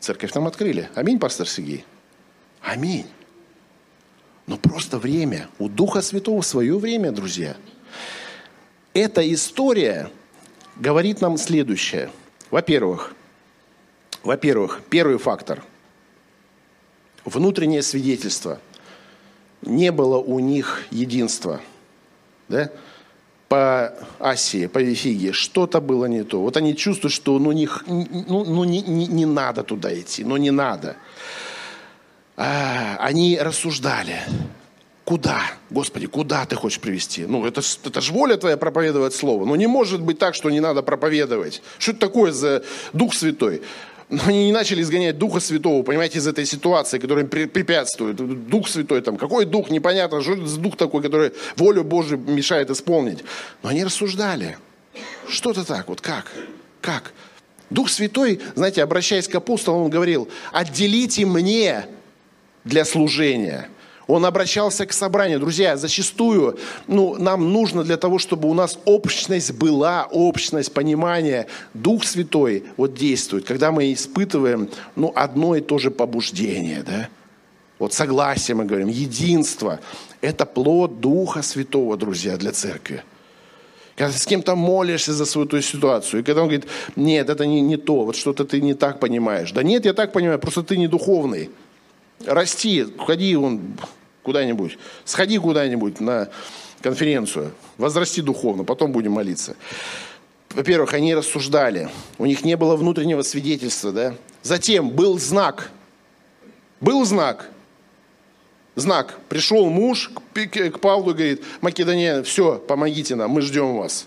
[0.00, 0.90] церковь нам открыли.
[0.94, 1.84] Аминь, пастор Сергей?
[2.60, 3.06] Аминь.
[4.46, 5.48] Но просто время.
[5.58, 7.56] У Духа Святого свое время, друзья.
[8.94, 10.10] Эта история
[10.76, 12.10] говорит нам следующее.
[12.50, 13.14] Во-первых,
[14.22, 15.62] во-первых, первый фактор.
[17.24, 18.60] Внутреннее свидетельство.
[19.62, 21.60] Не было у них единства.
[22.48, 22.70] Да?
[23.48, 26.40] По Асии, по Вифиге, что-то было не то.
[26.40, 30.36] Вот они чувствуют, что ну, них, ну, ну не, не, не надо туда идти, ну
[30.36, 30.96] не надо.
[32.36, 34.20] А, они рассуждали.
[35.04, 35.40] Куда?
[35.70, 37.26] Господи, куда ты хочешь привести?
[37.26, 39.44] Ну, это, это же воля твоя проповедовать слово.
[39.44, 41.62] Ну, не может быть так, что не надо проповедовать.
[41.78, 43.62] Что это такое за Дух Святой?
[44.08, 48.16] Но они не начали изгонять Духа Святого, понимаете, из этой ситуации, которая им препятствует.
[48.16, 52.70] Дух Святой там, какой Дух, непонятно, что это за Дух такой, который волю Божию мешает
[52.70, 53.24] исполнить.
[53.62, 54.58] Но они рассуждали.
[55.28, 56.32] Что-то так, вот как?
[56.80, 57.12] Как?
[57.68, 61.86] Дух Святой, знаете, обращаясь к апостолам, он говорил, отделите мне
[62.64, 63.68] для служения–
[64.06, 65.40] он обращался к собранию.
[65.40, 71.46] Друзья, зачастую ну, нам нужно для того, чтобы у нас общность была, общность, понимание.
[71.74, 76.82] Дух Святой вот действует, когда мы испытываем ну, одно и то же побуждение.
[76.84, 77.08] Да?
[77.78, 79.80] Вот согласие мы говорим, единство.
[80.20, 83.02] Это плод Духа Святого, друзья, для церкви.
[83.96, 87.46] Когда ты с кем-то молишься за свою ту ситуацию, и когда он говорит, нет, это
[87.46, 89.52] не, не то, вот что-то ты не так понимаешь.
[89.52, 91.50] Да нет, я так понимаю, просто ты не духовный.
[92.24, 93.78] Расти, ходи он
[94.22, 96.28] куда-нибудь, сходи куда-нибудь на
[96.80, 99.56] конференцию, возрасти духовно, потом будем молиться.
[100.50, 104.14] Во-первых, они рассуждали, у них не было внутреннего свидетельства, да.
[104.42, 105.70] Затем был знак,
[106.80, 107.50] был знак,
[108.74, 109.18] знак.
[109.28, 114.06] Пришел муж к Павлу и говорит, Македония, все, помогите нам, мы ждем вас.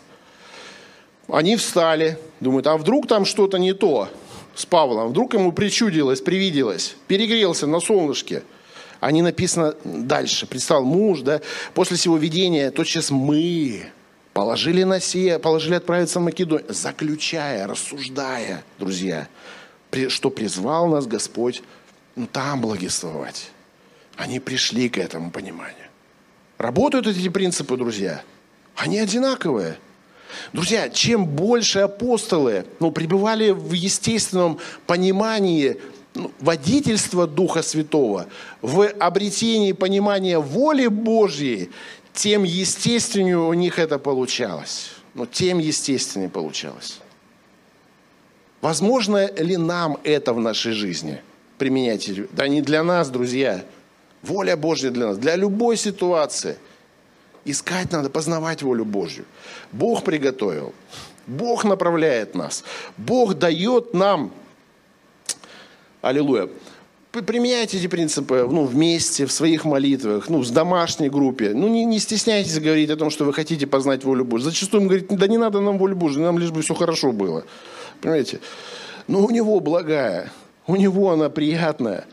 [1.27, 4.09] Они встали, думают, а вдруг там что-то не то
[4.55, 8.43] с Павлом, вдруг ему причудилось, привиделось, перегрелся на солнышке–
[8.99, 10.45] они написано дальше.
[10.45, 11.41] Предстал муж, да,
[11.73, 13.91] после всего видения, тотчас мы
[14.33, 19.27] положили на сие, положили отправиться в Македонию, заключая, рассуждая, друзья,
[20.09, 21.63] что призвал нас Господь
[22.15, 23.51] ну, там благословать.
[24.17, 25.75] Они пришли к этому пониманию.
[26.57, 28.21] Работают эти принципы, друзья.
[28.75, 29.77] Они одинаковые.
[30.53, 35.77] Друзья, чем больше апостолы ну, пребывали в естественном понимании
[36.15, 38.27] ну, водительство Духа Святого
[38.61, 41.69] в обретении понимания воли Божьей,
[42.13, 44.91] тем естественнее у них это получалось.
[45.13, 46.99] Но тем естественнее получалось.
[48.61, 51.21] Возможно ли нам это в нашей жизни
[51.57, 52.09] применять?
[52.33, 53.63] Да не для нас, друзья.
[54.21, 56.57] Воля Божья для нас, для любой ситуации.
[57.45, 59.25] Искать надо, познавать волю Божью.
[59.71, 60.73] Бог приготовил.
[61.27, 62.63] Бог направляет нас.
[62.97, 64.31] Бог дает нам
[66.01, 66.49] Аллилуйя.
[67.11, 71.53] Применяйте эти принципы ну, вместе, в своих молитвах, ну, в домашней группе.
[71.53, 74.51] Ну, не, не стесняйтесь говорить о том, что вы хотите познать волю Божью.
[74.51, 77.43] Зачастую он говорит, да не надо нам волю Божью, нам лишь бы все хорошо было.
[78.01, 78.39] Понимаете?
[79.07, 80.31] Но у него благая,
[80.67, 82.05] у него она приятная,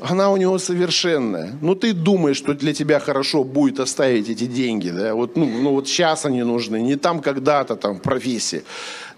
[0.00, 1.58] она у него совершенная.
[1.60, 5.14] Ну, ты думаешь, что для тебя хорошо будет оставить эти деньги, да?
[5.14, 8.62] Вот, ну, ну вот сейчас они нужны, не там когда-то, там, в профессии.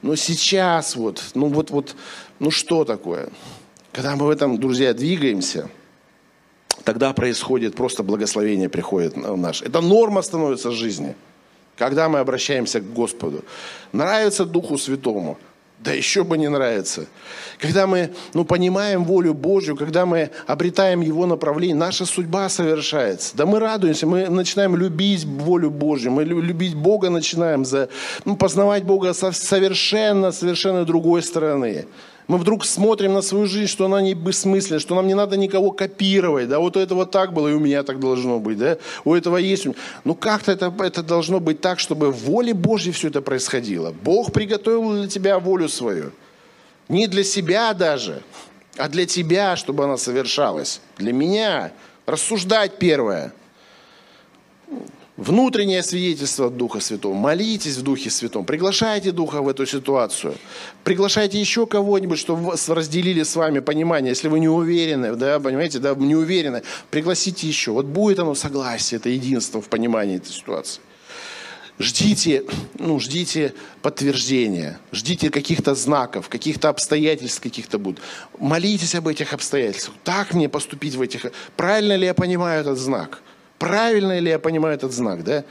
[0.00, 1.94] Но сейчас вот, ну вот, вот,
[2.38, 3.28] ну что такое?
[3.92, 5.68] Когда мы в этом, друзья, двигаемся,
[6.84, 9.60] тогда происходит просто благословение приходит в наш.
[9.60, 11.14] Это норма становится жизни,
[11.76, 13.44] когда мы обращаемся к Господу.
[13.92, 15.36] Нравится Духу Святому–
[15.82, 17.06] да еще бы не нравится.
[17.58, 23.36] Когда мы ну, понимаем волю Божью, когда мы обретаем Его направление, наша судьба совершается.
[23.36, 27.88] Да мы радуемся, мы начинаем любить волю Божью, мы любить Бога начинаем, за,
[28.24, 31.86] ну, познавать Бога со совершенно, совершенно другой стороны
[32.30, 35.72] мы вдруг смотрим на свою жизнь, что она не бессмысленна, что нам не надо никого
[35.72, 39.16] копировать, да, вот у этого так было, и у меня так должно быть, да, у
[39.16, 39.66] этого есть.
[40.04, 43.90] Ну как-то это, это должно быть так, чтобы в воле Божьей все это происходило.
[43.90, 46.12] Бог приготовил для тебя волю свою.
[46.88, 48.22] Не для себя даже,
[48.76, 50.80] а для тебя, чтобы она совершалась.
[50.98, 51.72] Для меня.
[52.06, 53.32] Рассуждать первое–
[55.20, 57.14] внутреннее свидетельство от Духа Святого.
[57.14, 58.44] Молитесь в Духе Святом.
[58.44, 60.34] Приглашайте Духа в эту ситуацию.
[60.82, 64.10] Приглашайте еще кого-нибудь, чтобы разделили с вами понимание.
[64.10, 67.72] Если вы не уверены, да, понимаете, да, не уверены, пригласите еще.
[67.72, 70.80] Вот будет оно согласие, это единство в понимании этой ситуации.
[71.78, 72.44] Ждите,
[72.78, 78.02] ну, ждите подтверждения, ждите каких-то знаков, каких-то обстоятельств каких-то будут.
[78.38, 79.96] Молитесь об этих обстоятельствах.
[80.04, 81.26] Так мне поступить в этих...
[81.56, 83.22] Правильно ли я понимаю этот знак?
[83.60, 85.44] Правильно ли я понимаю этот знак, да?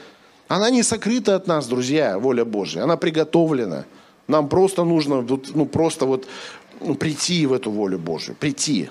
[0.47, 2.82] Она не сокрыта от нас, друзья, воля Божья.
[2.82, 3.86] Она приготовлена.
[4.28, 5.22] Нам просто нужно
[5.53, 6.26] ну, просто вот
[6.82, 8.89] ну, прийти в эту волю Божью, прийти.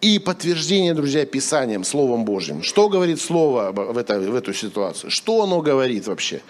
[0.00, 2.64] и подтверждение, друзья, Писанием, Словом Божьим.
[2.64, 5.12] Что говорит Слово в, это, в эту ситуацию?
[5.12, 6.40] Что оно говорит вообще?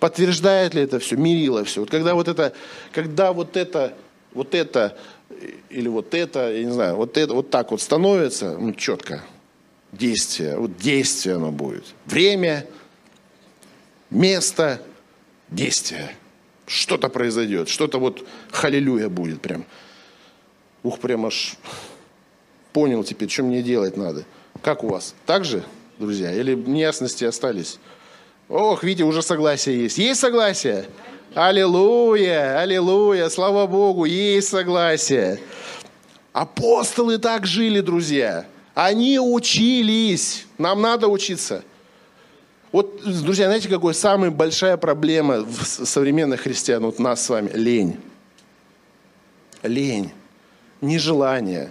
[0.00, 1.16] Подтверждает ли это все?
[1.16, 1.80] Мирило все?
[1.80, 2.52] Вот когда вот это,
[2.92, 3.94] когда вот это,
[4.34, 4.94] вот это
[5.70, 9.22] или вот это, я не знаю, вот это вот так вот становится, ну, четко,
[9.96, 11.84] действие, вот действие оно будет.
[12.06, 12.66] Время,
[14.10, 14.80] место,
[15.50, 16.14] действие.
[16.66, 19.64] Что-то произойдет, что-то вот халилюя будет прям.
[20.82, 21.56] Ух, прям аж
[22.72, 24.24] понял теперь, что мне делать надо.
[24.62, 25.14] Как у вас?
[25.26, 25.62] Так же,
[25.98, 26.32] друзья?
[26.32, 27.78] Или неясности остались?
[28.48, 29.98] Ох, видите, уже согласие есть.
[29.98, 30.86] Есть согласие?
[31.34, 35.40] Аллилуйя, аллилуйя, слава Богу, есть согласие.
[36.32, 38.46] Апостолы так жили, друзья.
[38.74, 40.46] Они учились.
[40.58, 41.62] Нам надо учиться.
[42.72, 47.50] Вот, друзья, знаете, какая самая большая проблема в современных христиан, вот нас с вами?
[47.54, 47.96] Лень.
[49.62, 50.10] Лень.
[50.80, 51.70] Нежелание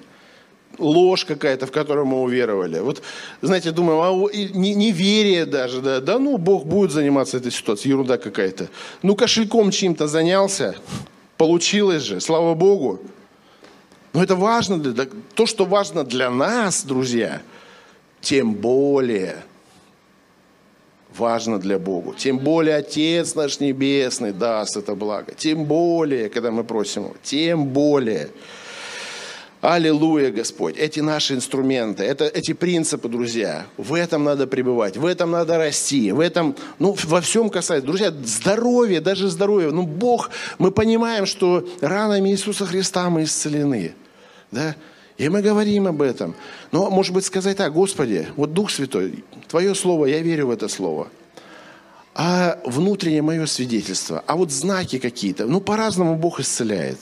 [0.80, 2.80] ложь какая-то, в которую мы уверовали.
[2.80, 3.02] Вот,
[3.42, 8.18] знаете, думаю, а не, неверие даже, да, да ну, Бог будет заниматься этой ситуацией, ерунда
[8.18, 8.70] какая-то.
[9.02, 10.76] Ну, кошельком чем-то занялся,
[11.38, 13.00] получилось же, слава Богу.
[14.14, 17.42] Но это важно, для, то, что важно для нас, друзья,
[18.22, 19.44] тем более
[21.18, 22.14] важно для Бога.
[22.18, 25.34] Тем более Отец наш Небесный даст это благо.
[25.34, 28.30] Тем более, когда мы просим Его, тем более.
[29.62, 30.76] Аллилуйя, Господь.
[30.78, 36.12] Эти наши инструменты, это, эти принципы, друзья, в этом надо пребывать, в этом надо расти,
[36.12, 37.88] в этом, ну, во всем касается.
[37.88, 39.72] Друзья, здоровье, даже здоровье.
[39.72, 43.94] Ну, Бог, мы понимаем, что ранами Иисуса Христа мы исцелены.
[44.54, 44.76] Да?
[45.18, 46.36] И мы говорим об этом.
[46.72, 50.68] Но, может быть, сказать так, Господи, вот Дух Святой, Твое Слово, я верю в это
[50.68, 51.08] Слово.
[52.16, 57.00] А внутреннее мое свидетельство, а вот знаки какие-то, ну, по-разному Бог исцеляет.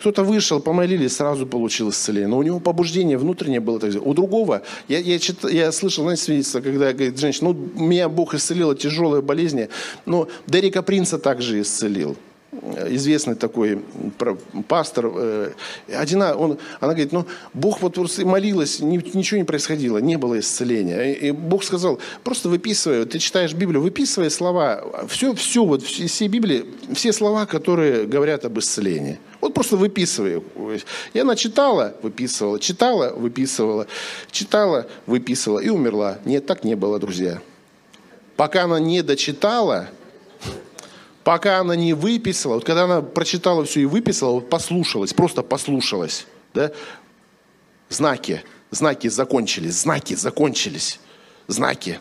[0.00, 2.28] Кто-то вышел, помолились, сразу получил исцеление.
[2.28, 3.80] Но у него побуждение внутреннее было.
[3.80, 8.10] Так у другого, я, я, чит, я слышал, знаете, свидетельство, когда говорит женщина, ну, меня
[8.10, 9.70] Бог исцелил от тяжелой болезни,
[10.04, 12.16] но Дерека Принца также исцелил
[12.90, 13.82] известный такой
[14.68, 15.50] пастор, э,
[15.88, 21.12] один, он, она говорит, ну, Бог вот молилась, ничего не происходило, не было исцеления.
[21.12, 26.66] И Бог сказал, просто выписывай, ты читаешь Библию, выписывай слова, все, все, вот все Библии,
[26.94, 29.18] все слова, которые говорят об исцелении.
[29.40, 30.42] Вот просто выписывай.
[31.12, 33.86] И она читала, выписывала, читала, выписывала,
[34.30, 36.18] читала, выписывала и умерла.
[36.24, 37.40] Нет, так не было, друзья.
[38.36, 39.90] Пока она не дочитала,
[41.24, 46.26] пока она не выписала, вот когда она прочитала все и выписала, вот послушалась, просто послушалась,
[46.52, 46.70] да,
[47.88, 51.00] знаки, знаки закончились, знаки закончились,
[51.48, 51.98] знаки.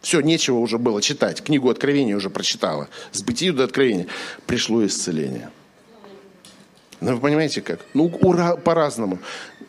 [0.00, 1.42] Все, нечего уже было читать.
[1.42, 2.88] Книгу Откровения уже прочитала.
[3.12, 4.06] С бытию до Откровения.
[4.46, 5.50] Пришло исцеление.
[7.00, 7.80] Ну, вы понимаете как?
[7.94, 9.18] Ну, ура, по-разному.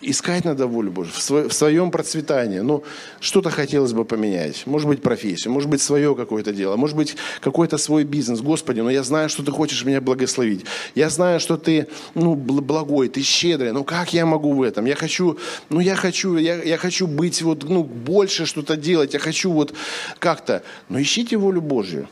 [0.01, 2.59] Искать надо волю Божью в, своем процветании.
[2.59, 2.83] Ну,
[3.19, 4.67] что-то хотелось бы поменять.
[4.67, 8.41] Может быть, профессию, может быть, свое какое-то дело, может быть, какой-то свой бизнес.
[8.41, 10.65] Господи, но ну, я знаю, что Ты хочешь меня благословить.
[10.95, 13.71] Я знаю, что Ты, ну, благой, Ты щедрый.
[13.71, 14.85] Ну, как я могу в этом?
[14.85, 15.37] Я хочу,
[15.69, 19.13] ну, я хочу, я, я хочу быть вот, ну, больше что-то делать.
[19.13, 19.73] Я хочу вот
[20.19, 20.63] как-то.
[20.89, 22.07] Но ищите волю Божью.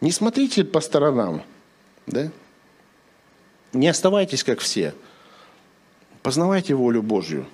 [0.00, 1.42] Не смотрите по сторонам,
[2.06, 2.30] да?
[3.72, 4.94] Не оставайтесь как все.
[6.24, 7.44] Познавайте волю Божью.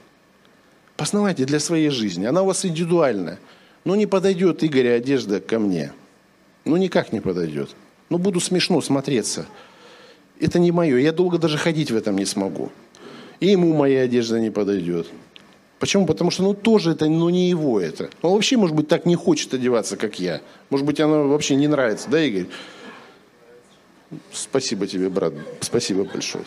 [0.96, 2.24] Познавайте для своей жизни.
[2.24, 3.40] Она у вас индивидуальная.
[3.84, 5.92] Ну, не подойдет Игоря одежда ко мне.
[6.64, 7.74] Ну, никак не подойдет.
[8.10, 9.46] Ну, буду смешно смотреться.
[10.38, 10.98] Это не мое.
[10.98, 12.70] Я долго даже ходить в этом не смогу.
[13.40, 15.08] И ему моя одежда не подойдет.
[15.80, 16.06] Почему?
[16.06, 18.08] Потому что, ну, тоже это, ну, не его это.
[18.22, 20.42] Он вообще, может быть, так не хочет одеваться, как я.
[20.68, 22.46] Может быть, она вообще не нравится, да, Игорь?
[24.32, 25.34] Спасибо тебе, брат.
[25.60, 26.44] Спасибо большое.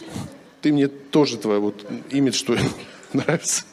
[0.64, 2.58] Ты мне тоже твой вот имидж что
[3.14, 3.66] нравится.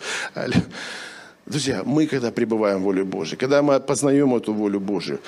[1.47, 5.21] Друзья, мы когда пребываем в воле Божьей, когда мы познаем эту волю Божью,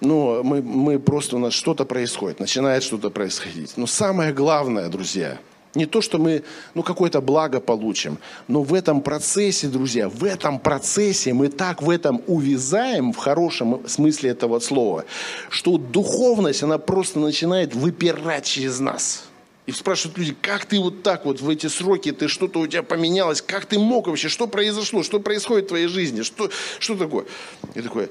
[0.00, 3.74] ну, мы, мы просто, у нас что-то происходит, начинает что-то происходить.
[3.76, 5.38] Но самое главное, друзья–
[5.74, 6.42] не то, что мы
[6.74, 8.18] ну, какое-то благо получим,
[8.48, 13.86] но в этом процессе, друзья, в этом процессе мы так в этом увязаем, в хорошем
[13.86, 15.04] смысле этого слова,
[15.48, 19.29] что духовность, она просто начинает выпирать через нас.
[19.66, 22.82] И спрашивают люди, как ты вот так вот в эти сроки, ты что-то у тебя
[22.82, 27.26] поменялось, как ты мог вообще, что произошло, что происходит в твоей жизни, что, что такое?
[27.74, 28.10] Я такой,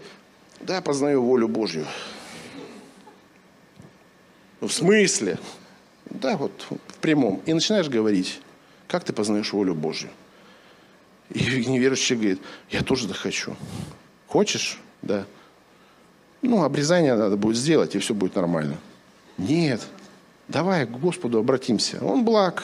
[0.62, 1.86] да, познаю волю Божью.
[4.62, 5.39] Ну, в смысле?
[6.06, 7.41] Да, вот в прямом.
[7.45, 8.39] И начинаешь говорить,
[8.88, 10.10] как ты познаешь волю Божью.
[11.30, 13.56] И неверующий говорит, я тоже да хочу.
[14.28, 14.80] Хочешь?
[15.02, 15.26] Да.
[16.41, 18.78] Ну, обрезание надо будет сделать, и все будет нормально.
[19.38, 19.86] Нет.
[20.50, 22.04] Давай к Господу обратимся.
[22.04, 22.64] Он благ.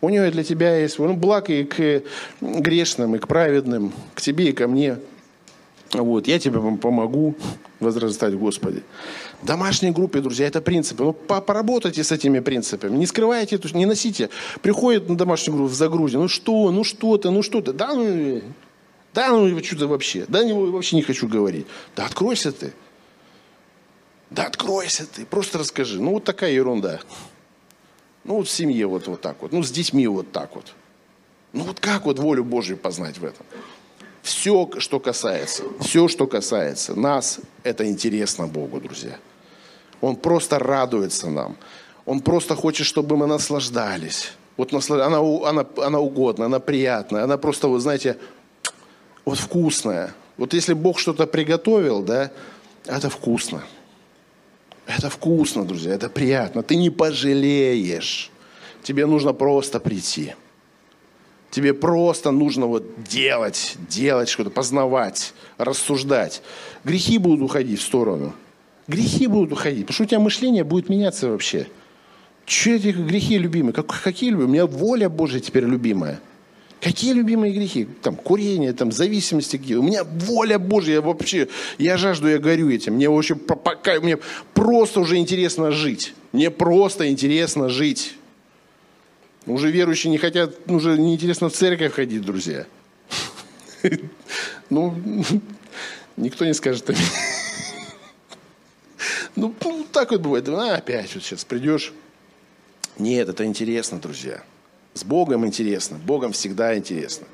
[0.00, 2.02] У него для тебя есть ну, благ и к
[2.40, 4.98] грешным, и к праведным, к тебе и ко мне.
[5.92, 7.36] Вот, я тебе помогу
[7.78, 8.82] возрастать в Господе.
[9.40, 11.04] В домашней друзья, это принципы.
[11.04, 12.96] Ну, поработайте с этими принципами.
[12.96, 14.30] Не скрывайте, не носите.
[14.62, 16.18] Приходит на домашнюю группу в загрузе.
[16.18, 17.72] Ну что, ну что ты, ну что ты.
[17.72, 18.40] Да, ну,
[19.14, 20.24] да, ну что ты вообще.
[20.26, 21.66] Да, не, вообще не хочу говорить.
[21.94, 22.72] Да откройся ты.
[24.34, 25.26] Да откройся ты.
[25.26, 26.00] Просто расскажи.
[26.00, 27.00] Ну вот такая ерунда.
[28.24, 29.52] Ну вот в семье вот, вот так вот.
[29.52, 30.74] Ну с детьми вот так вот.
[31.52, 33.44] Ну вот как вот волю Божью познать в этом?
[34.22, 39.18] Все, что касается, все, что касается нас, это интересно Богу, друзья.
[40.00, 41.56] Он просто радуется нам.
[42.06, 44.32] Он просто хочет, чтобы мы наслаждались.
[44.56, 45.00] Вот наслад...
[45.00, 48.16] она, она, она угодна, она приятная, она просто, вы знаете,
[49.24, 50.14] вот вкусная.
[50.36, 52.30] Вот если Бог что-то приготовил, да,
[52.86, 53.62] это вкусно.
[54.86, 56.62] Это вкусно, друзья, это приятно.
[56.62, 58.30] Ты не пожалеешь.
[58.82, 60.34] Тебе нужно просто прийти.
[61.50, 66.42] Тебе просто нужно вот делать, делать что-то, познавать, рассуждать.
[66.82, 68.32] Грехи будут уходить в сторону.
[68.88, 71.68] Грехи будут уходить, потому что у тебя мышление будет меняться вообще.
[72.46, 73.72] Че эти грехи любимые?
[73.72, 74.48] Как, какие любимые?
[74.48, 76.20] У меня воля Божья теперь любимая.
[76.82, 77.86] Какие любимые грехи?
[78.02, 79.76] Там курение, там зависимости какие.
[79.76, 81.46] У меня воля Божья, я вообще,
[81.78, 82.94] я жажду, я горю этим.
[82.94, 84.18] Мне вообще пока, мне
[84.52, 86.12] просто уже интересно жить.
[86.32, 88.16] Мне просто интересно жить.
[89.46, 92.66] Уже верующие не хотят, уже неинтересно в церковь ходить, друзья.
[94.70, 94.94] Ну,
[96.16, 96.90] никто не скажет
[99.36, 100.48] Ну, ну, так вот бывает.
[100.48, 101.92] А, опять вот сейчас придешь.
[102.98, 104.42] Нет, это интересно, друзья.
[104.94, 105.98] С Богом интересно.
[105.98, 107.26] Богом всегда интересно.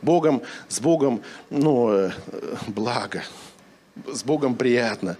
[0.00, 2.10] Богом, с Богом, ну, э,
[2.66, 3.22] благо.
[4.06, 5.16] С Богом приятно.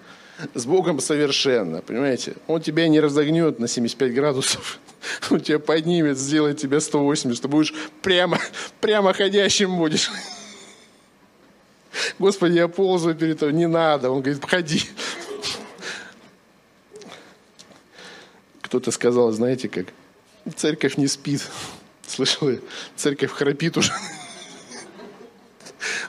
[0.55, 2.35] С Богом совершенно, понимаете?
[2.47, 4.81] Он тебя не разогнет на 75 градусов.
[5.31, 8.39] Он тебя поднимет, сделает тебя 180, что будешь прямо,
[8.81, 10.11] прямо ходящим будешь.
[12.19, 13.55] Господи, я ползаю перед тобой.
[13.55, 14.11] Не надо.
[14.11, 14.83] Он говорит, ходи.
[18.63, 19.87] Кто-то сказал, знаете как,
[20.57, 21.49] церковь не спит.
[22.13, 22.51] Слышал
[22.95, 23.93] Церковь храпит уже.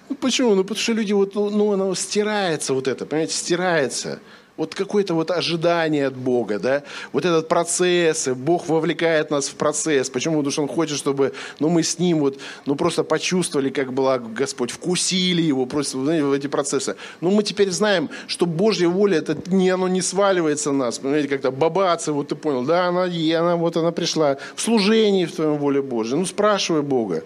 [0.09, 0.53] Ну, почему?
[0.53, 4.19] Ну, потому что люди, вот, ну, ну, оно стирается вот это, понимаете, стирается.
[4.55, 10.11] Вот какое-то вот ожидание от Бога, да, вот этот процесс, Бог вовлекает нас в процесс.
[10.11, 10.37] Почему?
[10.37, 12.37] Потому что Он хочет, чтобы, ну, мы с Ним вот,
[12.67, 16.95] ну, просто почувствовали, как была Господь, вкусили Его, просто, знаете, в эти процессы.
[17.19, 21.29] Ну, мы теперь знаем, что Божья воля, это не, оно не сваливается на нас, понимаете,
[21.29, 25.31] как-то бабаться, вот ты понял, да, она, и она, вот она пришла в служении в
[25.31, 26.15] Твоем воле Божьей.
[26.15, 27.23] Ну, спрашивай Бога.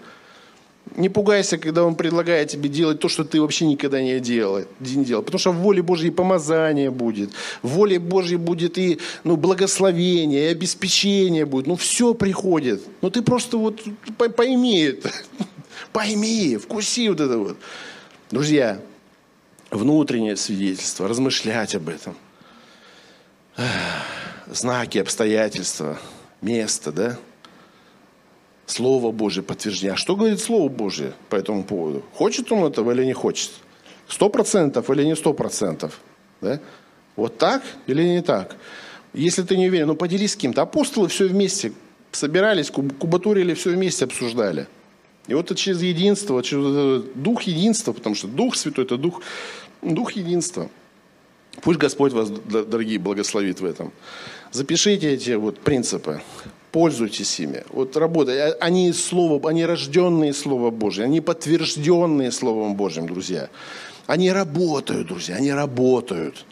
[0.96, 4.64] Не пугайся, когда Он предлагает тебе делать то, что ты вообще никогда не делал.
[4.80, 5.22] Не делал.
[5.22, 7.30] Потому что в воле Божьей помазание будет.
[7.62, 11.66] В воле Божьей будет и ну, благословение, и обеспечение будет.
[11.66, 12.82] Ну, все приходит.
[13.02, 13.82] Но ты просто вот
[14.36, 15.10] пойми это.
[15.92, 17.56] Пойми, вкуси вот это вот.
[18.30, 18.80] Друзья,
[19.70, 22.16] внутреннее свидетельство, размышлять об этом.
[24.46, 25.98] Знаки, обстоятельства,
[26.40, 27.18] место, да?
[28.68, 29.94] Слово Божье подтверждение.
[29.94, 32.04] А что говорит Слово Божье по этому поводу?
[32.12, 33.50] Хочет он этого или не хочет?
[34.06, 36.00] Сто процентов или не сто процентов?
[36.42, 36.60] Да?
[37.16, 38.56] Вот так или не так?
[39.14, 40.60] Если ты не уверен, ну поделись с кем-то.
[40.60, 41.72] Апостолы все вместе
[42.12, 44.66] собирались, кубатурили, все вместе обсуждали.
[45.28, 49.22] И вот это через единство, через дух единства, потому что Дух Святой– это дух,
[49.80, 50.68] дух единства.
[51.62, 53.92] Пусть Господь вас, дорогие, благословит в этом.
[54.52, 56.20] Запишите эти вот принципы.
[56.72, 57.62] Пользуйтесь ими.
[57.70, 58.56] Вот работа.
[58.60, 63.48] Они слово, они рожденные Словом Божьим, они подтвержденные Словом Божьим, друзья.
[64.06, 66.44] Они работают, друзья, они работают.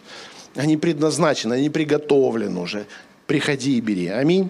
[0.54, 2.86] Они предназначены, они приготовлены уже.
[3.26, 4.08] Приходи и бери.
[4.08, 4.48] Аминь.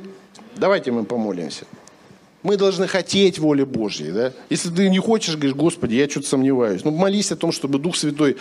[0.56, 1.66] Давайте мы помолимся.
[2.46, 4.12] Мы должны хотеть воли Божьей.
[4.12, 4.32] Да?
[4.50, 6.84] Если ты не хочешь, говоришь, Господи, я что-то сомневаюсь.
[6.84, 8.36] Ну, молись о том, чтобы Дух Святой,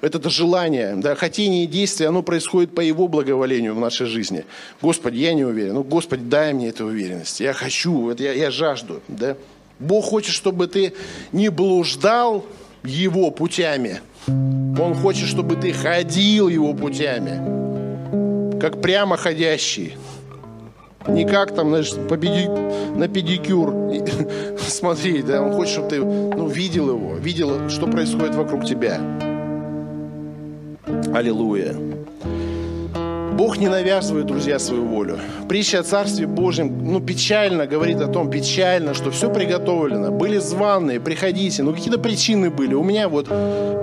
[0.00, 4.46] это желание, да, хотение и действие, оно происходит по Его благоволению в нашей жизни.
[4.80, 5.74] Господи, я не уверен.
[5.74, 7.40] Ну, Господи, дай мне эту уверенность.
[7.40, 9.02] Я хочу, это я, я жажду.
[9.06, 9.36] Да?
[9.78, 10.94] Бог хочет, чтобы ты
[11.32, 12.46] не блуждал
[12.82, 14.00] Его путями.
[14.28, 19.92] Он хочет, чтобы ты ходил Его путями, как прямо ходящий.
[21.08, 22.48] Не как там, знаешь, по педи...
[22.96, 23.72] на педикюр
[24.58, 29.00] смотреть, да, он хочет, чтобы ты ну, видел его, видел, что происходит вокруг тебя.
[31.14, 31.74] Аллилуйя.
[33.32, 35.18] Бог не навязывает, друзья, свою волю.
[35.48, 40.10] Притча о Царстве Божьем, ну, печально говорит о том, печально, что все приготовлено.
[40.10, 41.62] Были званные, приходите.
[41.62, 42.74] Ну, какие-то причины были.
[42.74, 43.28] У меня вот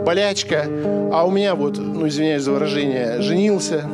[0.06, 0.66] болячка,
[1.12, 3.90] а у меня вот, ну, извиняюсь за выражение, женился,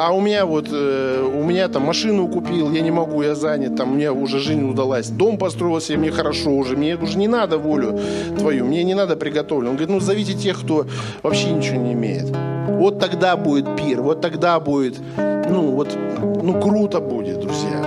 [0.00, 3.76] а у меня вот, э, у меня там машину купил, я не могу, я занят,
[3.76, 8.00] там, мне уже жизнь удалась, дом построился, мне хорошо уже, мне уже не надо волю
[8.38, 9.70] твою, мне не надо приготовлено.
[9.70, 10.86] Он говорит, ну зовите тех, кто
[11.22, 12.34] вообще ничего не имеет.
[12.66, 15.94] Вот тогда будет пир, вот тогда будет, ну вот,
[16.42, 17.84] ну круто будет, друзья.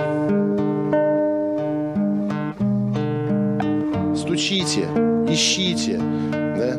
[4.14, 4.86] Стучите,
[5.28, 6.00] ищите,
[6.30, 6.76] да?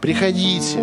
[0.00, 0.78] приходите,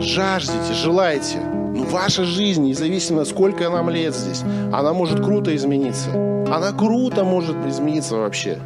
[0.00, 1.59] жаждите, желайте.
[1.80, 6.10] Ну, ваша жизнь, независимо, сколько нам лет здесь, она может круто измениться.
[6.12, 8.58] Она круто может измениться вообще.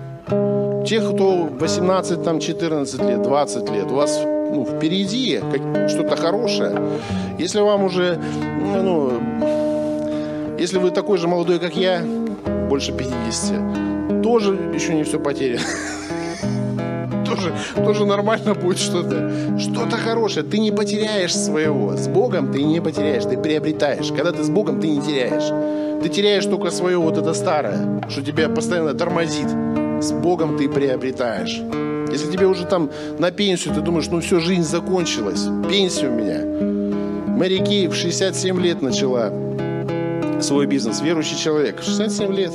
[0.85, 5.41] Тех, кто 18, там, 14 лет, 20 лет, у вас ну, впереди
[5.89, 6.77] что-то хорошее.
[7.39, 8.19] Если вам уже,
[8.83, 9.13] ну,
[10.59, 12.03] если вы такой же молодой, как я,
[12.69, 15.63] больше 50, тоже еще не все потеряно
[17.35, 19.59] тоже, тоже нормально будет что-то.
[19.59, 20.45] Что-то хорошее.
[20.45, 21.97] Ты не потеряешь своего.
[21.97, 24.09] С Богом ты не потеряешь, ты приобретаешь.
[24.09, 26.03] Когда ты с Богом, ты не теряешь.
[26.03, 29.49] Ты теряешь только свое вот это старое, что тебя постоянно тормозит.
[30.01, 31.63] С Богом ты приобретаешь.
[32.11, 35.47] Если тебе уже там на пенсию, ты думаешь, ну все, жизнь закончилась.
[35.69, 36.41] Пенсия у меня.
[37.27, 39.33] Мэри Кей в 67 лет начала
[40.41, 41.01] свой бизнес.
[41.01, 41.83] Верующий человек.
[41.83, 42.53] 67 лет.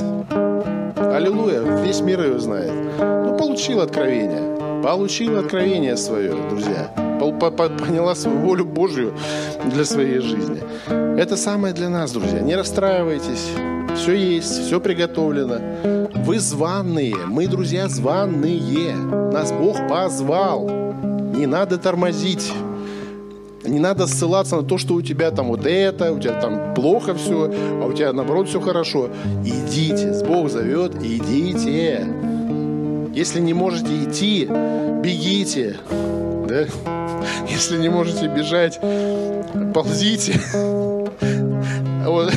[0.95, 1.61] Аллилуйя.
[1.83, 2.71] Весь мир ее знает.
[2.99, 9.13] Ну, получил откровение получила откровение свое, друзья, поняла свою волю Божью
[9.65, 10.61] для своей жизни.
[11.19, 12.39] Это самое для нас, друзья.
[12.39, 13.49] Не расстраивайтесь.
[13.95, 15.59] Все есть, все приготовлено.
[16.23, 17.15] Вы званные.
[17.27, 18.95] Мы, друзья, званные.
[18.95, 20.69] Нас Бог позвал.
[21.35, 22.53] Не надо тормозить.
[23.65, 27.13] Не надо ссылаться на то, что у тебя там вот это, у тебя там плохо
[27.13, 27.51] все,
[27.81, 29.09] а у тебя наоборот все хорошо.
[29.43, 32.07] Идите, Бог зовет, идите.
[33.19, 35.75] Если не можете идти, бегите.
[36.47, 36.65] Да?
[37.49, 38.79] Если не можете бежать,
[39.73, 40.39] ползите.
[42.05, 42.31] Вот.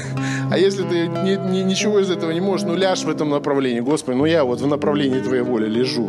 [0.50, 3.78] А если ты ни, ни, ничего из этого не можешь, ну ляжь в этом направлении.
[3.78, 6.08] Господи, ну я вот в направлении Твоей воли лежу.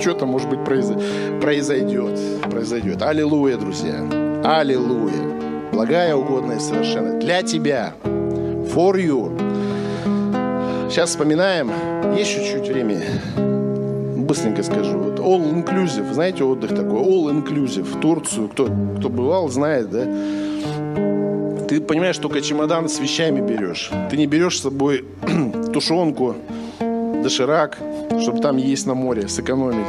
[0.00, 2.18] Что-то, может быть, произойдет.
[2.50, 3.02] Произойдет.
[3.02, 4.00] Аллилуйя, друзья.
[4.42, 5.70] Аллилуйя.
[5.72, 7.20] Благая, угодная совершенно.
[7.20, 7.92] Для Тебя.
[8.02, 9.38] For you.
[10.88, 11.70] Сейчас вспоминаем.
[12.16, 13.55] Есть чуть-чуть времени
[14.26, 14.98] быстренько скажу.
[14.98, 17.84] Вот all inclusive, знаете, отдых такой, all inclusive.
[17.84, 18.68] В Турцию, кто,
[18.98, 20.04] кто бывал, знает, да?
[21.68, 23.90] Ты понимаешь, только чемодан с вещами берешь.
[24.10, 25.04] Ты не берешь с собой
[25.72, 26.36] тушенку,
[27.22, 27.78] доширак,
[28.20, 29.86] чтобы там есть на море, сэкономить.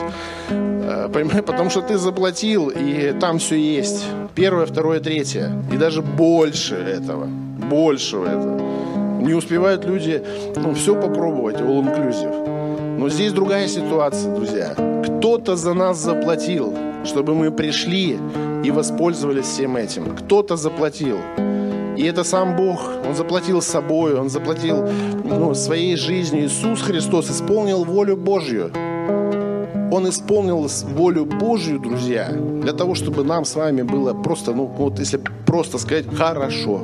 [0.49, 4.05] А, понимаешь, потому что ты заплатил, и там все есть.
[4.33, 5.51] Первое, второе, третье.
[5.71, 7.25] И даже больше этого.
[7.25, 8.59] Больше этого.
[9.21, 10.23] Не успевают люди
[10.55, 12.56] ну, все попробовать, all inclusive.
[12.97, 14.73] Но здесь другая ситуация, друзья.
[15.05, 16.73] Кто-то за нас заплатил,
[17.05, 18.17] чтобы мы пришли
[18.63, 20.15] и воспользовались всем этим.
[20.15, 21.17] Кто-то заплатил.
[21.95, 22.79] И это сам Бог.
[23.07, 24.87] Он заплатил собой, Он заплатил
[25.23, 26.45] ну, своей жизнью.
[26.45, 28.71] Иисус Христос исполнил волю Божью.
[29.91, 34.99] Он исполнил волю Божью, друзья, для того, чтобы нам с вами было просто, ну вот
[34.99, 36.81] если просто сказать, хорошо.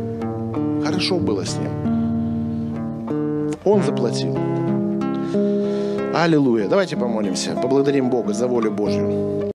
[0.83, 1.71] Хорошо было с Ним.
[3.65, 4.37] Он заплатил.
[6.13, 6.67] Аллилуйя.
[6.67, 7.55] Давайте помолимся.
[7.55, 9.43] Поблагодарим Бога за волю Божью.